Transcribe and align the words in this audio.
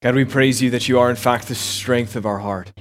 God, 0.00 0.14
we 0.14 0.24
praise 0.24 0.62
you 0.62 0.70
that 0.70 0.88
you 0.88 0.98
are, 1.00 1.10
in 1.10 1.16
fact, 1.16 1.48
the 1.48 1.56
strength 1.56 2.14
of 2.14 2.24
our 2.24 2.38
heart. 2.38 2.72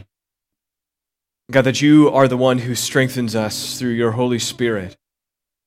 God, 1.49 1.64
that 1.64 1.81
you 1.81 2.09
are 2.09 2.28
the 2.28 2.38
one 2.38 2.59
who 2.59 2.75
strengthens 2.75 3.36
us 3.36 3.80
through 3.80 3.91
your 3.91 4.12
Holy 4.12 4.38
Spirit. 4.38 4.96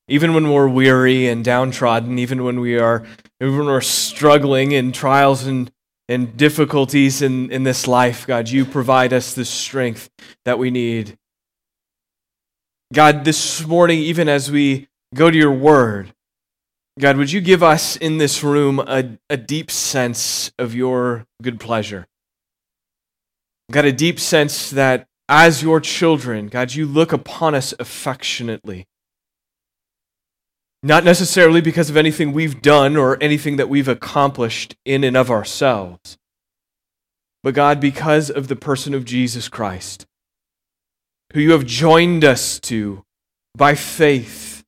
Even 0.06 0.32
when 0.32 0.52
we're 0.52 0.68
weary 0.68 1.26
and 1.26 1.44
downtrodden, 1.44 2.18
even 2.18 2.44
when 2.44 2.60
we 2.60 2.78
are 2.78 3.04
even 3.40 3.56
when 3.56 3.66
we're 3.66 3.80
struggling 3.80 4.72
in 4.72 4.92
trials 4.92 5.44
and, 5.44 5.72
and 6.08 6.36
difficulties 6.36 7.22
in, 7.22 7.50
in 7.50 7.62
this 7.62 7.88
life, 7.88 8.26
God, 8.26 8.48
you 8.48 8.64
provide 8.64 9.12
us 9.12 9.34
the 9.34 9.44
strength 9.44 10.10
that 10.44 10.58
we 10.58 10.70
need. 10.70 11.16
God, 12.92 13.24
this 13.24 13.66
morning, 13.66 14.00
even 14.00 14.28
as 14.28 14.50
we 14.50 14.88
go 15.14 15.30
to 15.30 15.36
your 15.36 15.52
word, 15.52 16.12
God, 17.00 17.16
would 17.16 17.32
you 17.32 17.40
give 17.40 17.62
us 17.62 17.96
in 17.96 18.18
this 18.18 18.44
room 18.44 18.78
a, 18.78 19.18
a 19.30 19.36
deep 19.38 19.70
sense 19.70 20.52
of 20.58 20.74
your 20.74 21.26
good 21.40 21.58
pleasure? 21.58 22.06
God, 23.70 23.86
a 23.86 23.92
deep 23.92 24.20
sense 24.20 24.68
that 24.70 25.06
as 25.26 25.62
your 25.62 25.80
children, 25.80 26.48
God, 26.48 26.74
you 26.74 26.86
look 26.86 27.12
upon 27.12 27.54
us 27.54 27.72
affectionately. 27.78 28.86
Not 30.82 31.04
necessarily 31.04 31.62
because 31.62 31.88
of 31.88 31.96
anything 31.96 32.32
we've 32.32 32.60
done 32.60 32.96
or 32.96 33.16
anything 33.22 33.56
that 33.56 33.68
we've 33.68 33.88
accomplished 33.88 34.76
in 34.84 35.02
and 35.02 35.16
of 35.16 35.30
ourselves, 35.30 36.18
but 37.42 37.54
God, 37.54 37.80
because 37.80 38.28
of 38.28 38.48
the 38.48 38.56
person 38.56 38.92
of 38.92 39.06
Jesus 39.06 39.48
Christ, 39.48 40.06
who 41.32 41.40
you 41.40 41.52
have 41.52 41.64
joined 41.64 42.24
us 42.24 42.60
to 42.60 43.04
by 43.56 43.74
faith 43.74 44.59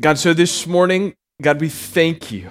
God, 0.00 0.18
so 0.18 0.32
this 0.32 0.66
morning, 0.66 1.14
God, 1.42 1.60
we 1.60 1.68
thank 1.68 2.30
you. 2.30 2.50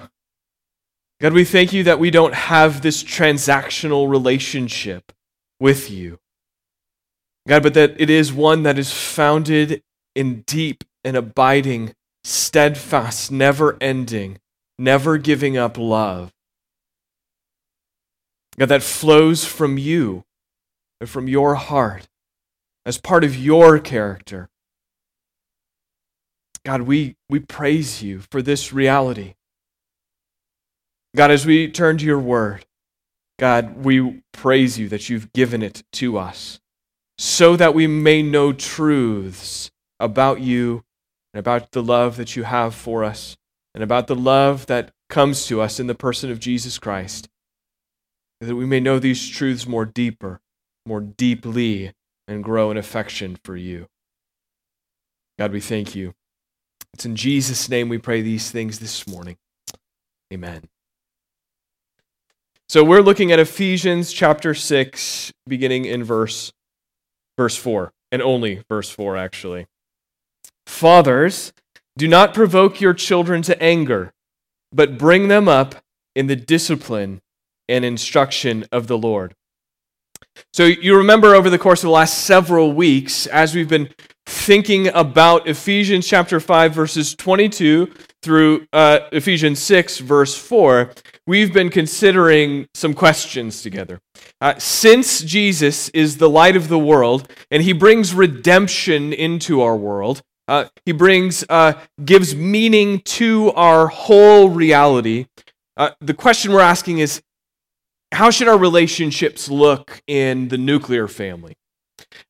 God, 1.21 1.33
we 1.33 1.45
thank 1.45 1.71
you 1.71 1.83
that 1.83 1.99
we 1.99 2.11
don't 2.11 2.33
have 2.33 2.81
this 2.81 3.03
transactional 3.03 4.09
relationship 4.09 5.13
with 5.59 5.89
you. 5.89 6.19
God, 7.47 7.63
but 7.63 7.73
that 7.73 7.99
it 7.99 8.09
is 8.09 8.33
one 8.33 8.63
that 8.63 8.77
is 8.77 8.91
founded 8.91 9.81
in 10.13 10.41
deep 10.41 10.83
and 11.05 11.15
abiding, 11.15 11.95
steadfast, 12.23 13.31
never 13.31 13.77
ending, 13.79 14.39
never 14.77 15.17
giving 15.17 15.57
up 15.57 15.77
love. 15.77 16.33
God, 18.59 18.69
that 18.69 18.83
flows 18.83 19.45
from 19.45 19.77
you 19.77 20.25
and 20.99 21.09
from 21.09 21.29
your 21.29 21.55
heart 21.55 22.07
as 22.85 22.97
part 22.97 23.23
of 23.23 23.37
your 23.37 23.79
character. 23.79 24.49
God, 26.67 26.81
we, 26.81 27.15
we 27.29 27.39
praise 27.39 28.03
you 28.03 28.19
for 28.29 28.41
this 28.41 28.73
reality. 28.73 29.35
God, 31.15 31.31
as 31.31 31.45
we 31.45 31.71
turn 31.71 31.97
to 31.97 32.03
your 32.03 32.19
word, 32.19 32.65
God, 33.39 33.85
we 33.85 34.21
praise 34.33 34.77
you 34.77 34.89
that 34.89 35.07
you've 35.07 35.31
given 35.31 35.63
it 35.63 35.83
to 35.93 36.17
us 36.17 36.59
so 37.17 37.55
that 37.55 37.73
we 37.73 37.87
may 37.87 38.21
know 38.21 38.51
truths 38.51 39.71
about 40.01 40.41
you 40.41 40.83
and 41.33 41.39
about 41.39 41.71
the 41.71 41.81
love 41.81 42.17
that 42.17 42.35
you 42.35 42.43
have 42.43 42.75
for 42.75 43.05
us 43.05 43.37
and 43.73 43.81
about 43.81 44.07
the 44.07 44.15
love 44.15 44.65
that 44.65 44.91
comes 45.07 45.45
to 45.45 45.61
us 45.61 45.79
in 45.79 45.87
the 45.87 45.95
person 45.95 46.29
of 46.29 46.37
Jesus 46.37 46.77
Christ. 46.77 47.29
That 48.41 48.57
we 48.57 48.65
may 48.65 48.81
know 48.81 48.99
these 48.99 49.25
truths 49.29 49.65
more 49.65 49.85
deeper, 49.85 50.41
more 50.85 50.99
deeply, 50.99 51.93
and 52.27 52.43
grow 52.43 52.71
in 52.71 52.75
affection 52.75 53.37
for 53.41 53.55
you. 53.55 53.87
God, 55.39 55.53
we 55.53 55.61
thank 55.61 55.95
you. 55.95 56.13
It's 56.97 57.05
in 57.05 57.15
Jesus' 57.15 57.69
name 57.69 57.89
we 57.89 57.99
pray 57.99 58.23
these 58.23 58.49
things 58.49 58.79
this 58.79 59.05
morning. 59.05 59.37
Amen. 60.33 60.63
So 62.67 62.83
we're 62.83 63.03
looking 63.03 63.31
at 63.31 63.37
Ephesians 63.37 64.11
chapter 64.11 64.55
6 64.55 65.31
beginning 65.47 65.85
in 65.85 66.03
verse 66.03 66.51
verse 67.37 67.55
4 67.55 67.93
and 68.11 68.23
only 68.23 68.63
verse 68.67 68.89
4 68.89 69.15
actually. 69.15 69.67
Fathers, 70.65 71.53
do 71.99 72.07
not 72.07 72.33
provoke 72.33 72.81
your 72.81 72.95
children 72.95 73.43
to 73.43 73.61
anger, 73.61 74.11
but 74.71 74.97
bring 74.97 75.27
them 75.27 75.47
up 75.47 75.75
in 76.15 76.25
the 76.25 76.35
discipline 76.35 77.21
and 77.69 77.85
instruction 77.85 78.65
of 78.71 78.87
the 78.87 78.97
Lord. 78.97 79.35
So 80.51 80.63
you 80.65 80.97
remember 80.97 81.35
over 81.35 81.51
the 81.51 81.59
course 81.59 81.83
of 81.83 81.89
the 81.89 81.91
last 81.91 82.25
several 82.25 82.73
weeks 82.73 83.27
as 83.27 83.53
we've 83.53 83.69
been 83.69 83.89
thinking 84.27 84.89
about 84.89 85.47
Ephesians 85.47 86.05
chapter 86.05 86.41
5, 86.41 86.73
verses 86.73 87.15
22 87.15 87.93
through 88.21 88.67
uh, 88.73 88.99
Ephesians 89.13 89.59
6, 89.59 89.99
verse 89.99 90.37
4, 90.37 90.91
we've 91.25 91.53
been 91.53 91.69
considering 91.69 92.67
some 92.73 92.93
questions 92.93 93.61
together. 93.61 94.01
Uh, 94.41 94.53
since 94.57 95.21
Jesus 95.21 95.87
is 95.89 96.17
the 96.17 96.29
light 96.29 96.57
of 96.57 96.67
the 96.67 96.77
world 96.77 97.31
and 97.49 97.63
he 97.63 97.71
brings 97.71 98.13
redemption 98.13 99.13
into 99.13 99.61
our 99.61 99.77
world, 99.77 100.21
uh, 100.49 100.65
he 100.85 100.91
brings, 100.91 101.45
uh, 101.47 101.73
gives 102.03 102.35
meaning 102.35 102.99
to 103.05 103.53
our 103.53 103.87
whole 103.87 104.49
reality. 104.49 105.27
Uh, 105.77 105.91
the 106.01 106.13
question 106.13 106.51
we're 106.51 106.59
asking 106.59 106.99
is 106.99 107.21
how 108.11 108.29
should 108.29 108.49
our 108.49 108.57
relationships 108.57 109.49
look 109.49 110.01
in 110.05 110.49
the 110.49 110.57
nuclear 110.57 111.07
family? 111.07 111.55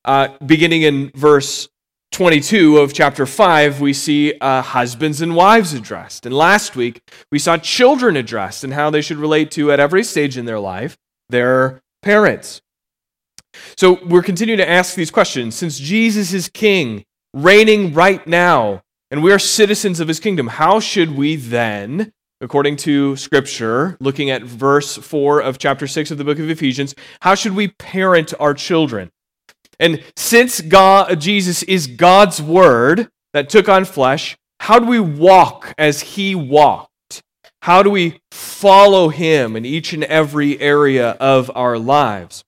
Uh, 0.06 0.30
beginning 0.46 0.84
in 0.84 1.12
verse 1.16 1.70
22 2.12 2.78
of 2.78 2.94
chapter 2.94 3.26
5, 3.26 3.82
we 3.82 3.94
see 3.94 4.34
uh, 4.40 4.62
husbands 4.62 5.22
and 5.22 5.36
wives 5.36 5.74
addressed. 5.74 6.26
And 6.26 6.34
last 6.36 6.76
week, 6.76 7.02
we 7.32 7.40
saw 7.40 7.58
children 7.58 8.16
addressed 8.18 8.64
and 8.64 8.74
how 8.74 8.90
they 8.90 9.02
should 9.02 9.18
relate 9.18 9.52
to, 9.52 9.72
at 9.72 9.80
every 9.80 10.04
stage 10.04 10.38
in 10.38 10.46
their 10.46 10.60
life, 10.60 10.98
their 11.30 11.82
parents. 12.02 12.62
So 13.76 14.00
we're 14.06 14.24
continuing 14.24 14.58
to 14.58 14.70
ask 14.70 14.96
these 14.96 15.12
questions. 15.12 15.56
Since 15.56 15.80
Jesus 15.80 16.34
is 16.34 16.50
king, 16.50 17.04
reigning 17.34 17.94
right 17.94 18.26
now, 18.26 18.82
and 19.12 19.24
we 19.24 19.32
are 19.32 19.40
citizens 19.40 20.00
of 20.00 20.08
his 20.08 20.20
kingdom, 20.20 20.48
how 20.48 20.80
should 20.80 21.16
we 21.16 21.36
then, 21.36 22.12
according 22.42 22.78
to 22.78 23.16
scripture, 23.16 23.98
looking 24.00 24.30
at 24.30 24.44
verse 24.44 24.98
4 24.98 25.42
of 25.42 25.58
chapter 25.58 25.88
6 25.88 26.12
of 26.12 26.18
the 26.18 26.24
book 26.24 26.40
of 26.40 26.50
Ephesians, 26.50 26.96
how 27.22 27.36
should 27.36 27.56
we 27.56 27.70
parent 27.70 28.34
our 28.40 28.54
children? 28.54 29.12
And 29.80 30.04
since 30.16 30.62
God, 30.62 31.20
Jesus 31.20 31.64
is 31.64 31.88
God's 31.88 32.42
word 32.42 33.10
that 33.34 33.50
took 33.50 33.70
on 33.70 33.86
flesh, 33.86 34.36
how 34.60 34.80
do 34.80 34.88
we 34.88 35.00
walk 35.00 35.74
as 35.78 36.02
he 36.02 36.34
walked? 36.34 37.22
How 37.62 37.84
do 37.84 37.90
we 37.90 38.20
follow 38.32 39.10
him 39.10 39.56
in 39.56 39.66
each 39.66 39.94
and 39.94 40.04
every 40.06 40.60
area 40.60 41.12
of 41.20 41.52
our 41.56 41.78
lives? 41.78 42.44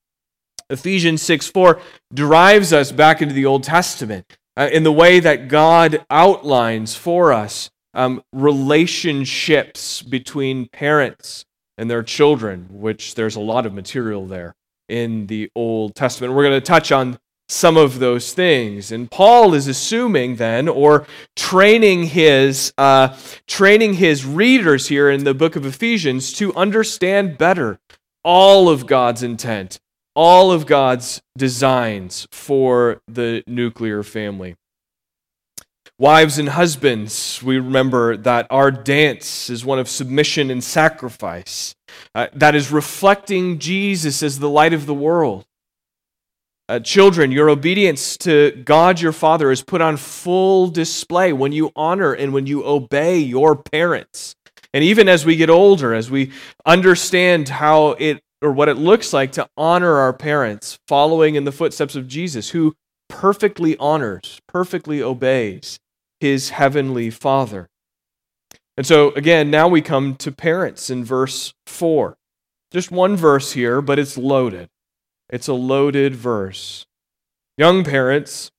Ephesians 0.70 1.22
6 1.22 1.48
4 1.48 1.82
drives 2.14 2.74
us 2.74 2.92
back 2.92 3.22
into 3.22 3.34
the 3.34 3.46
Old 3.46 3.64
Testament 3.64 4.26
uh, 4.58 4.70
in 4.72 4.84
the 4.84 4.92
way 4.92 5.20
that 5.20 5.48
God 5.48 6.06
outlines 6.10 6.96
for 6.96 7.34
us 7.34 7.70
um, 7.94 8.22
relationships 8.34 10.02
between 10.02 10.68
parents 10.70 11.46
and 11.78 11.90
their 11.90 12.04
children, 12.04 12.68
which 12.70 13.16
there's 13.16 13.36
a 13.36 13.42
lot 13.42 13.66
of 13.66 13.74
material 13.74 14.26
there 14.26 14.56
in 14.90 15.28
the 15.28 15.50
Old 15.56 15.96
Testament. 15.96 16.34
We're 16.34 16.44
going 16.44 16.60
to 16.60 16.66
touch 16.66 16.92
on 16.92 17.20
some 17.48 17.78
of 17.78 18.00
those 18.00 18.34
things. 18.34 18.92
And 18.92 19.10
Paul 19.10 19.54
is 19.54 19.68
assuming 19.68 20.36
then, 20.36 20.68
or 20.68 21.08
training 21.36 22.04
his, 22.04 22.74
uh, 22.78 23.18
training 23.48 23.96
his 23.96 24.26
readers 24.26 24.88
here 24.88 25.10
in 25.10 25.24
the 25.24 25.34
book 25.34 25.56
of 25.56 25.66
Ephesians 25.66 26.32
to 26.34 26.54
understand 26.54 27.38
better 27.38 27.80
all 28.24 28.70
of 28.70 28.86
God's 28.86 29.24
intent, 29.24 29.80
all 30.16 30.52
of 30.52 30.68
God's 30.68 31.22
designs 31.38 32.28
for 32.32 33.02
the 33.08 33.44
nuclear 33.48 34.04
family. 34.04 34.56
Wives 36.00 36.40
and 36.40 36.48
husbands, 36.48 37.44
we 37.44 37.58
remember 37.60 38.16
that 38.16 38.48
our 38.50 38.72
dance 38.72 39.50
is 39.50 39.66
one 39.66 39.80
of 39.80 39.90
submission 39.90 40.50
and 40.50 40.64
sacrifice. 40.64 41.76
Uh, 42.16 42.28
that 42.32 42.56
is 42.56 42.72
reflecting 42.72 43.60
Jesus 43.60 44.24
as 44.24 44.40
the 44.40 44.50
light 44.50 44.72
of 44.72 44.86
the 44.86 44.94
world. 44.94 45.46
Uh, 46.70 46.80
children, 46.80 47.34
your 47.34 47.50
obedience 47.50 48.16
to 48.16 48.52
God 48.64 49.02
your 49.02 49.12
Father 49.12 49.52
is 49.52 49.62
put 49.62 49.82
on 49.82 49.98
full 49.98 50.68
display 50.68 51.34
when 51.34 51.52
you 51.52 51.70
honor 51.76 52.14
and 52.14 52.32
when 52.32 52.48
you 52.48 52.66
obey 52.66 53.18
your 53.20 53.58
parents. 53.58 54.38
And 54.74 54.86
even 54.86 55.10
as 55.10 55.26
we 55.26 55.36
get 55.36 55.50
older, 55.50 55.94
as 55.94 56.10
we 56.10 56.32
understand 56.66 57.50
how 57.50 57.90
it 58.00 58.22
or 58.42 58.54
what 58.54 58.70
it 58.70 58.76
looks 58.76 59.12
like 59.12 59.34
to 59.34 59.50
honor 59.58 59.98
our 59.98 60.14
parents, 60.14 60.80
following 60.88 61.36
in 61.36 61.44
the 61.44 61.52
footsteps 61.52 61.98
of 61.98 62.08
Jesus, 62.08 62.52
who 62.52 62.74
perfectly 63.10 63.76
honors, 63.80 64.40
perfectly 64.48 65.04
obeys 65.04 65.78
his 66.20 66.50
heavenly 66.52 67.10
Father. 67.10 67.70
And 68.78 68.86
so, 68.86 69.12
again, 69.12 69.52
now 69.52 69.68
we 69.68 69.82
come 69.82 70.16
to 70.18 70.32
parents 70.32 70.90
in 70.90 71.04
verse 71.04 71.54
4. 71.68 72.18
Just 72.72 72.92
one 72.92 73.16
verse 73.16 73.54
here, 73.54 73.82
but 73.82 74.00
it's 74.00 74.18
loaded. 74.18 74.70
It's 75.30 75.48
a 75.48 75.54
loaded 75.54 76.16
verse. 76.16 76.86
Young 77.58 77.84
parents, 77.84 78.52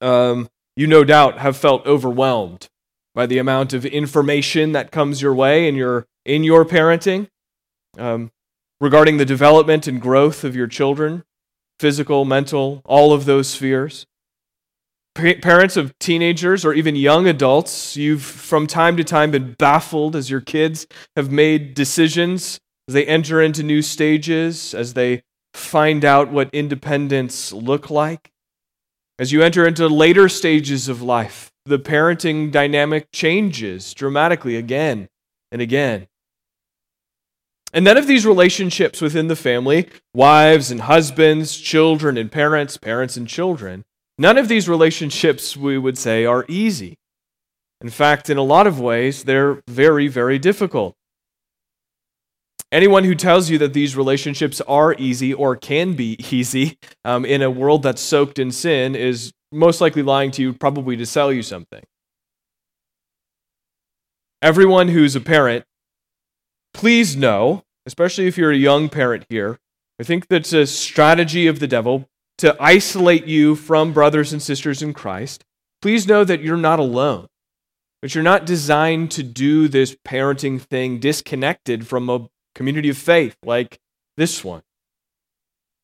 um, 0.00 0.48
you 0.76 0.86
no 0.86 1.04
doubt 1.04 1.38
have 1.38 1.56
felt 1.56 1.86
overwhelmed 1.86 2.68
by 3.14 3.26
the 3.26 3.38
amount 3.38 3.72
of 3.72 3.84
information 3.86 4.72
that 4.72 4.90
comes 4.90 5.20
your 5.22 5.34
way 5.34 5.68
in 5.68 5.74
your, 5.74 6.06
in 6.24 6.42
your 6.44 6.64
parenting. 6.64 7.28
um, 7.98 8.30
regarding 8.80 9.16
the 9.18 9.24
development 9.24 9.86
and 9.86 10.00
growth 10.00 10.44
of 10.44 10.56
your 10.56 10.66
children, 10.66 11.24
physical, 11.78 12.24
mental, 12.24 12.82
all 12.84 13.12
of 13.12 13.24
those 13.24 13.48
spheres. 13.48 14.06
Pa- 15.14 15.40
parents 15.40 15.76
of 15.76 15.96
teenagers 15.98 16.64
or 16.64 16.74
even 16.74 16.96
young 16.96 17.28
adults, 17.28 17.96
you've 17.96 18.22
from 18.22 18.66
time 18.66 18.96
to 18.96 19.04
time 19.04 19.30
been 19.30 19.54
baffled 19.54 20.16
as 20.16 20.28
your 20.28 20.40
kids 20.40 20.86
have 21.14 21.30
made 21.30 21.74
decisions 21.74 22.58
as 22.88 22.94
they 22.94 23.06
enter 23.06 23.40
into 23.40 23.62
new 23.62 23.80
stages, 23.80 24.74
as 24.74 24.94
they 24.94 25.22
find 25.54 26.04
out 26.04 26.30
what 26.30 26.50
independence 26.52 27.52
look 27.52 27.90
like. 27.90 28.30
As 29.18 29.30
you 29.30 29.42
enter 29.42 29.66
into 29.66 29.86
later 29.86 30.28
stages 30.28 30.88
of 30.88 31.00
life, 31.00 31.52
the 31.64 31.78
parenting 31.78 32.50
dynamic 32.50 33.06
changes 33.12 33.94
dramatically 33.94 34.56
again 34.56 35.08
and 35.52 35.62
again. 35.62 36.08
And 37.72 37.84
none 37.84 37.96
of 37.96 38.06
these 38.06 38.26
relationships 38.26 39.00
within 39.00 39.28
the 39.28 39.36
family, 39.36 39.88
wives 40.12 40.70
and 40.70 40.82
husbands, 40.82 41.56
children 41.56 42.16
and 42.16 42.30
parents, 42.30 42.76
parents 42.76 43.16
and 43.16 43.26
children, 43.26 43.84
none 44.18 44.38
of 44.38 44.48
these 44.48 44.68
relationships, 44.68 45.56
we 45.56 45.78
would 45.78 45.98
say, 45.98 46.24
are 46.24 46.44
easy. 46.48 46.98
In 47.80 47.90
fact, 47.90 48.30
in 48.30 48.38
a 48.38 48.42
lot 48.42 48.66
of 48.66 48.80
ways, 48.80 49.24
they're 49.24 49.62
very, 49.68 50.08
very 50.08 50.38
difficult. 50.38 50.94
Anyone 52.72 53.04
who 53.04 53.14
tells 53.14 53.50
you 53.50 53.58
that 53.58 53.72
these 53.72 53.96
relationships 53.96 54.60
are 54.62 54.94
easy 54.98 55.32
or 55.32 55.54
can 55.54 55.94
be 55.94 56.16
easy 56.30 56.78
um, 57.04 57.24
in 57.24 57.42
a 57.42 57.50
world 57.50 57.82
that's 57.82 58.02
soaked 58.02 58.38
in 58.38 58.50
sin 58.50 58.96
is 58.96 59.32
most 59.52 59.80
likely 59.80 60.02
lying 60.02 60.30
to 60.32 60.42
you, 60.42 60.52
probably 60.52 60.96
to 60.96 61.06
sell 61.06 61.32
you 61.32 61.42
something. 61.42 61.84
Everyone 64.42 64.88
who's 64.88 65.14
a 65.14 65.20
parent, 65.20 65.64
please 66.74 67.16
know, 67.16 67.62
especially 67.86 68.26
if 68.26 68.36
you're 68.36 68.50
a 68.50 68.56
young 68.56 68.88
parent 68.88 69.24
here, 69.28 69.58
I 70.00 70.02
think 70.02 70.28
that's 70.28 70.52
a 70.52 70.66
strategy 70.66 71.46
of 71.46 71.60
the 71.60 71.68
devil 71.68 72.08
to 72.38 72.56
isolate 72.60 73.26
you 73.26 73.54
from 73.54 73.92
brothers 73.92 74.32
and 74.32 74.42
sisters 74.42 74.82
in 74.82 74.92
Christ. 74.92 75.44
Please 75.80 76.06
know 76.06 76.24
that 76.24 76.42
you're 76.42 76.56
not 76.56 76.78
alone, 76.78 77.28
but 78.02 78.14
you're 78.14 78.24
not 78.24 78.46
designed 78.46 79.10
to 79.12 79.22
do 79.22 79.68
this 79.68 79.96
parenting 80.06 80.60
thing 80.60 80.98
disconnected 80.98 81.86
from 81.86 82.08
a 82.08 82.28
community 82.54 82.88
of 82.88 82.98
faith 82.98 83.36
like 83.44 83.78
this 84.16 84.44
one. 84.44 84.62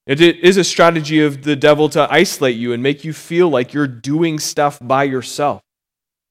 It 0.07 0.21
is 0.21 0.57
a 0.57 0.65
strategy 0.65 1.21
of 1.21 1.43
the 1.43 1.55
devil 1.55 1.89
to 1.91 2.13
isolate 2.13 2.57
you 2.57 2.73
and 2.73 2.83
make 2.83 3.05
you 3.05 3.13
feel 3.13 3.49
like 3.49 3.73
you're 3.73 3.87
doing 3.87 4.39
stuff 4.39 4.79
by 4.83 5.05
yourself. 5.05 5.63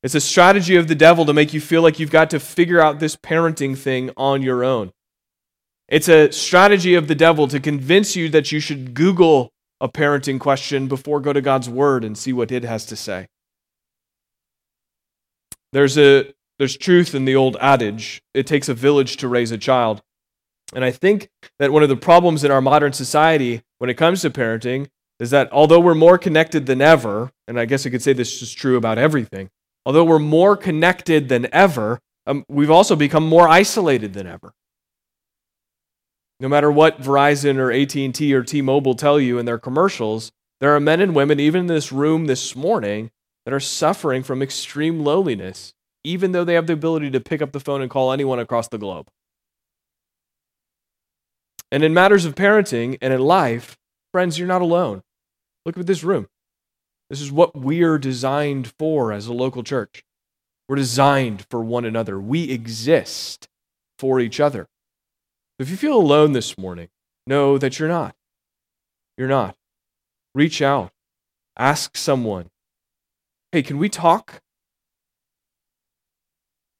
It's 0.01 0.15
a 0.15 0.21
strategy 0.21 0.75
of 0.75 0.87
the 0.87 0.95
devil 0.95 1.25
to 1.25 1.33
make 1.33 1.53
you 1.53 1.61
feel 1.61 1.81
like 1.81 1.99
you've 1.99 2.11
got 2.11 2.29
to 2.31 2.39
figure 2.39 2.81
out 2.81 2.99
this 2.99 3.15
parenting 3.15 3.77
thing 3.77 4.11
on 4.17 4.41
your 4.41 4.63
own. 4.63 4.91
It's 5.87 6.07
a 6.07 6.31
strategy 6.31 6.95
of 6.95 7.07
the 7.07 7.15
devil 7.15 7.47
to 7.47 7.59
convince 7.59 8.15
you 8.15 8.29
that 8.29 8.51
you 8.51 8.59
should 8.59 8.93
Google 8.93 9.51
a 9.81 9.89
parenting 9.89 10.39
question 10.39 10.87
before 10.87 11.19
go 11.19 11.33
to 11.33 11.41
God's 11.41 11.69
word 11.69 12.03
and 12.03 12.17
see 12.17 12.33
what 12.33 12.51
it 12.51 12.63
has 12.63 12.85
to 12.87 12.95
say. 12.95 13.27
There's 15.71 15.97
a 15.97 16.33
there's 16.57 16.75
truth 16.75 17.15
in 17.15 17.23
the 17.23 17.35
old 17.35 17.55
adage, 17.61 18.21
it 18.33 18.45
takes 18.45 18.67
a 18.67 18.73
village 18.73 19.17
to 19.17 19.27
raise 19.27 19.51
a 19.51 19.57
child. 19.57 20.01
And 20.73 20.83
I 20.83 20.91
think 20.91 21.29
that 21.57 21.71
one 21.71 21.83
of 21.83 21.89
the 21.89 21.95
problems 21.95 22.43
in 22.43 22.51
our 22.51 22.61
modern 22.61 22.93
society 22.93 23.63
when 23.79 23.89
it 23.89 23.95
comes 23.95 24.21
to 24.21 24.29
parenting 24.29 24.87
is 25.19 25.31
that 25.31 25.51
although 25.51 25.79
we're 25.79 25.95
more 25.95 26.17
connected 26.17 26.65
than 26.65 26.81
ever, 26.81 27.31
and 27.47 27.59
I 27.59 27.65
guess 27.65 27.85
I 27.85 27.89
could 27.89 28.01
say 28.01 28.13
this 28.13 28.41
is 28.41 28.53
true 28.53 28.77
about 28.77 28.97
everything, 28.97 29.49
although 29.85 30.03
we're 30.03 30.19
more 30.19 30.55
connected 30.55 31.29
than 31.29 31.47
ever, 31.53 31.99
um, 32.27 32.45
we've 32.47 32.69
also 32.69 32.95
become 32.95 33.25
more 33.25 33.47
isolated 33.47 34.13
than 34.13 34.27
ever. 34.27 34.53
No 36.39 36.47
matter 36.47 36.71
what 36.71 37.01
Verizon 37.01 37.57
or 37.57 37.71
AT&T 37.71 38.33
or 38.33 38.43
T-Mobile 38.43 38.95
tell 38.95 39.19
you 39.19 39.37
in 39.37 39.45
their 39.45 39.59
commercials, 39.59 40.31
there 40.61 40.73
are 40.73 40.79
men 40.79 41.01
and 41.01 41.13
women 41.13 41.39
even 41.39 41.61
in 41.61 41.67
this 41.67 41.91
room 41.91 42.25
this 42.25 42.55
morning 42.55 43.11
that 43.45 43.53
are 43.53 43.59
suffering 43.59 44.23
from 44.23 44.41
extreme 44.41 45.01
loneliness, 45.01 45.73
even 46.03 46.31
though 46.31 46.45
they 46.45 46.53
have 46.53 46.67
the 46.67 46.73
ability 46.73 47.11
to 47.11 47.19
pick 47.19 47.41
up 47.41 47.51
the 47.51 47.59
phone 47.59 47.81
and 47.81 47.91
call 47.91 48.11
anyone 48.11 48.39
across 48.39 48.67
the 48.69 48.77
globe. 48.77 49.07
And 51.71 51.83
in 51.83 51.93
matters 51.93 52.25
of 52.25 52.35
parenting 52.35 52.97
and 53.01 53.13
in 53.13 53.19
life, 53.19 53.77
friends, 54.11 54.39
you're 54.39 54.47
not 54.47 54.61
alone. 54.61 55.03
Look 55.65 55.77
at 55.77 55.87
this 55.87 56.03
room. 56.03 56.27
This 57.09 57.21
is 57.21 57.31
what 57.31 57.55
we're 57.55 57.97
designed 57.97 58.73
for 58.79 59.11
as 59.11 59.27
a 59.27 59.33
local 59.33 59.63
church. 59.63 60.03
We're 60.67 60.77
designed 60.77 61.45
for 61.49 61.61
one 61.61 61.85
another. 61.85 62.19
We 62.19 62.49
exist 62.51 63.47
for 63.97 64.19
each 64.19 64.39
other. 64.39 64.67
If 65.59 65.69
you 65.69 65.75
feel 65.75 65.97
alone 65.97 66.31
this 66.31 66.57
morning, 66.57 66.87
know 67.27 67.57
that 67.57 67.77
you're 67.77 67.89
not. 67.89 68.15
You're 69.17 69.27
not. 69.27 69.57
Reach 70.33 70.61
out. 70.61 70.91
Ask 71.57 71.97
someone, 71.97 72.49
hey, 73.51 73.61
can 73.61 73.77
we 73.77 73.89
talk? 73.89 74.41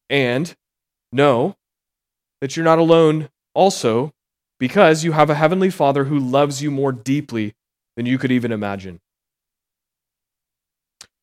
And 0.09 0.55
know 1.11 1.57
that 2.39 2.55
you're 2.55 2.63
not 2.63 2.79
alone 2.79 3.29
also 3.53 4.13
because 4.59 5.03
you 5.03 5.11
have 5.11 5.29
a 5.29 5.35
heavenly 5.35 5.69
Father 5.69 6.05
who 6.05 6.17
loves 6.17 6.63
you 6.63 6.71
more 6.71 6.93
deeply 6.93 7.55
than 7.97 8.05
you 8.05 8.17
could 8.17 8.31
even 8.31 8.53
imagine. 8.53 9.01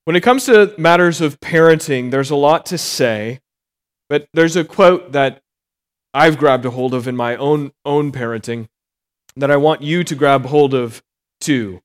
When 0.04 0.14
it 0.14 0.22
comes 0.22 0.44
to 0.44 0.74
matters 0.76 1.22
of 1.22 1.40
parenting, 1.40 2.10
there's 2.10 2.30
a 2.30 2.36
lot 2.36 2.66
to 2.66 2.76
say, 2.76 3.40
but 4.10 4.28
there's 4.34 4.56
a 4.56 4.64
quote 4.64 5.12
that 5.12 5.40
I've 6.16 6.38
grabbed 6.38 6.64
a 6.64 6.70
hold 6.70 6.94
of 6.94 7.06
in 7.06 7.14
my 7.14 7.36
own, 7.36 7.72
own 7.84 8.10
parenting 8.10 8.68
that 9.36 9.50
I 9.50 9.58
want 9.58 9.82
you 9.82 10.02
to 10.02 10.14
grab 10.14 10.46
hold 10.46 10.72
of 10.72 11.02
too. 11.42 11.82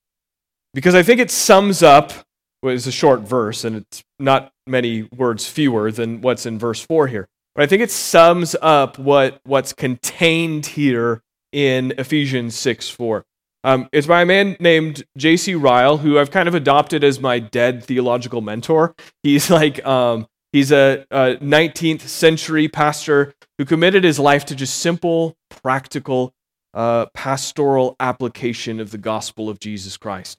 Because 0.74 0.95
I 0.95 1.04
think 1.04 1.19
it 1.19 1.30
sums 1.30 1.83
up, 1.83 2.13
well, 2.63 2.74
it's 2.74 2.88
a 2.88 2.94
short 2.94 3.19
verse 3.19 3.66
and 3.66 3.75
it's 3.75 4.06
not 4.19 4.54
many 4.66 5.04
words 5.04 5.50
fewer 5.50 5.92
than 5.92 6.22
what's 6.22 6.45
in 6.45 6.57
verse 6.57 6.80
4 6.80 7.07
here. 7.07 7.28
But 7.56 7.63
I 7.63 7.68
think 7.68 7.81
it 7.81 7.92
sums 7.92 8.56
up 8.62 8.98
what, 8.98 9.42
what's 9.44 9.74
contained 9.74 10.66
here 10.66 11.22
in 11.51 11.94
Ephesians 11.98 12.56
6 12.56 12.89
4. 12.89 13.25
Um, 13.66 13.89
it's 13.92 14.07
by 14.07 14.22
a 14.22 14.25
man 14.25 14.56
named 14.62 15.04
J.C. 15.18 15.56
Ryle, 15.56 15.98
who 15.98 16.18
I've 16.18 16.31
kind 16.31 16.48
of 16.48 16.56
adopted 16.56 17.04
as 17.04 17.19
my 17.19 17.39
dead 17.39 17.84
theological 17.84 18.39
mentor. 18.39 18.95
He's 19.24 19.50
like, 19.50 19.86
um, 19.86 20.25
he's 20.51 20.71
a, 20.71 21.06
a 21.12 21.36
19th 21.38 22.01
century 22.01 22.68
pastor 22.68 23.33
who 23.57 23.65
committed 23.65 24.03
his 24.03 24.19
life 24.19 24.45
to 24.45 24.56
just 24.56 24.80
simple, 24.80 25.36
practical, 25.50 26.33
uh, 26.74 27.07
pastoral 27.13 27.96
application 28.00 28.79
of 28.79 28.91
the 28.91 28.98
gospel 28.98 29.50
of 29.50 29.60
Jesus 29.60 29.98
Christ. 29.98 30.38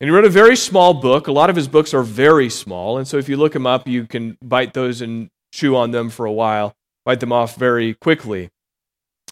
And 0.00 0.08
he 0.08 0.14
wrote 0.14 0.24
a 0.24 0.30
very 0.30 0.56
small 0.56 0.94
book. 0.94 1.28
A 1.28 1.32
lot 1.32 1.50
of 1.50 1.56
his 1.56 1.68
books 1.68 1.94
are 1.94 2.02
very 2.02 2.50
small. 2.50 2.98
And 2.98 3.06
so 3.06 3.16
if 3.16 3.28
you 3.28 3.36
look 3.36 3.54
him 3.54 3.66
up, 3.66 3.86
you 3.86 4.06
can 4.06 4.36
bite 4.42 4.74
those 4.74 5.00
and 5.00 5.30
chew 5.52 5.76
on 5.76 5.92
them 5.92 6.10
for 6.10 6.26
a 6.26 6.32
while, 6.32 6.74
bite 7.04 7.20
them 7.20 7.32
off 7.32 7.56
very 7.56 7.94
quickly. 7.94 8.50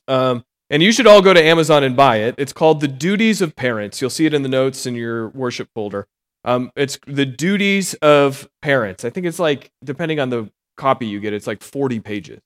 Um, 0.08 0.44
and 0.70 0.82
you 0.82 0.92
should 0.92 1.06
all 1.06 1.20
go 1.20 1.34
to 1.34 1.42
Amazon 1.42 1.84
and 1.84 1.96
buy 1.96 2.16
it. 2.18 2.34
It's 2.38 2.52
called 2.52 2.80
The 2.80 2.88
Duties 2.88 3.42
of 3.42 3.54
Parents. 3.54 4.00
You'll 4.00 4.08
see 4.10 4.24
it 4.24 4.32
in 4.32 4.42
the 4.42 4.48
notes 4.48 4.86
in 4.86 4.94
your 4.94 5.28
worship 5.28 5.68
folder. 5.74 6.06
Um, 6.44 6.70
it's 6.74 6.98
The 7.06 7.26
Duties 7.26 7.94
of 7.94 8.48
Parents. 8.62 9.04
I 9.04 9.10
think 9.10 9.26
it's 9.26 9.38
like, 9.38 9.70
depending 9.84 10.18
on 10.18 10.30
the 10.30 10.50
copy 10.76 11.06
you 11.06 11.20
get, 11.20 11.32
it's 11.32 11.46
like 11.46 11.62
40 11.62 12.00
pages. 12.00 12.40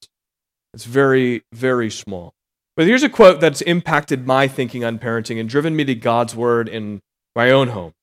It's 0.75 0.85
very, 0.85 1.43
very 1.53 1.91
small. 1.91 2.35
But 2.77 2.87
here's 2.87 3.03
a 3.03 3.09
quote 3.09 3.41
that's 3.41 3.63
impacted 3.63 4.27
my 4.27 4.49
thinking 4.49 4.85
on 4.85 4.99
parenting 4.99 5.41
and 5.41 5.49
driven 5.49 5.75
me 5.75 5.85
to 5.85 5.95
God's 5.95 6.37
word 6.37 6.69
in 6.69 7.01
my 7.35 7.51
own 7.51 7.69
home. 7.69 7.95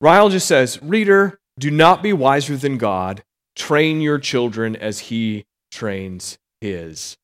Ryle 0.00 0.30
just 0.30 0.48
says, 0.48 0.80
Reader, 0.82 1.38
do 1.58 1.70
not 1.70 2.02
be 2.02 2.12
wiser 2.14 2.56
than 2.56 2.78
God. 2.78 3.22
Train 3.54 4.00
your 4.00 4.18
children 4.18 4.76
as 4.76 5.00
he 5.00 5.44
trains 5.70 6.38
his. 6.60 7.16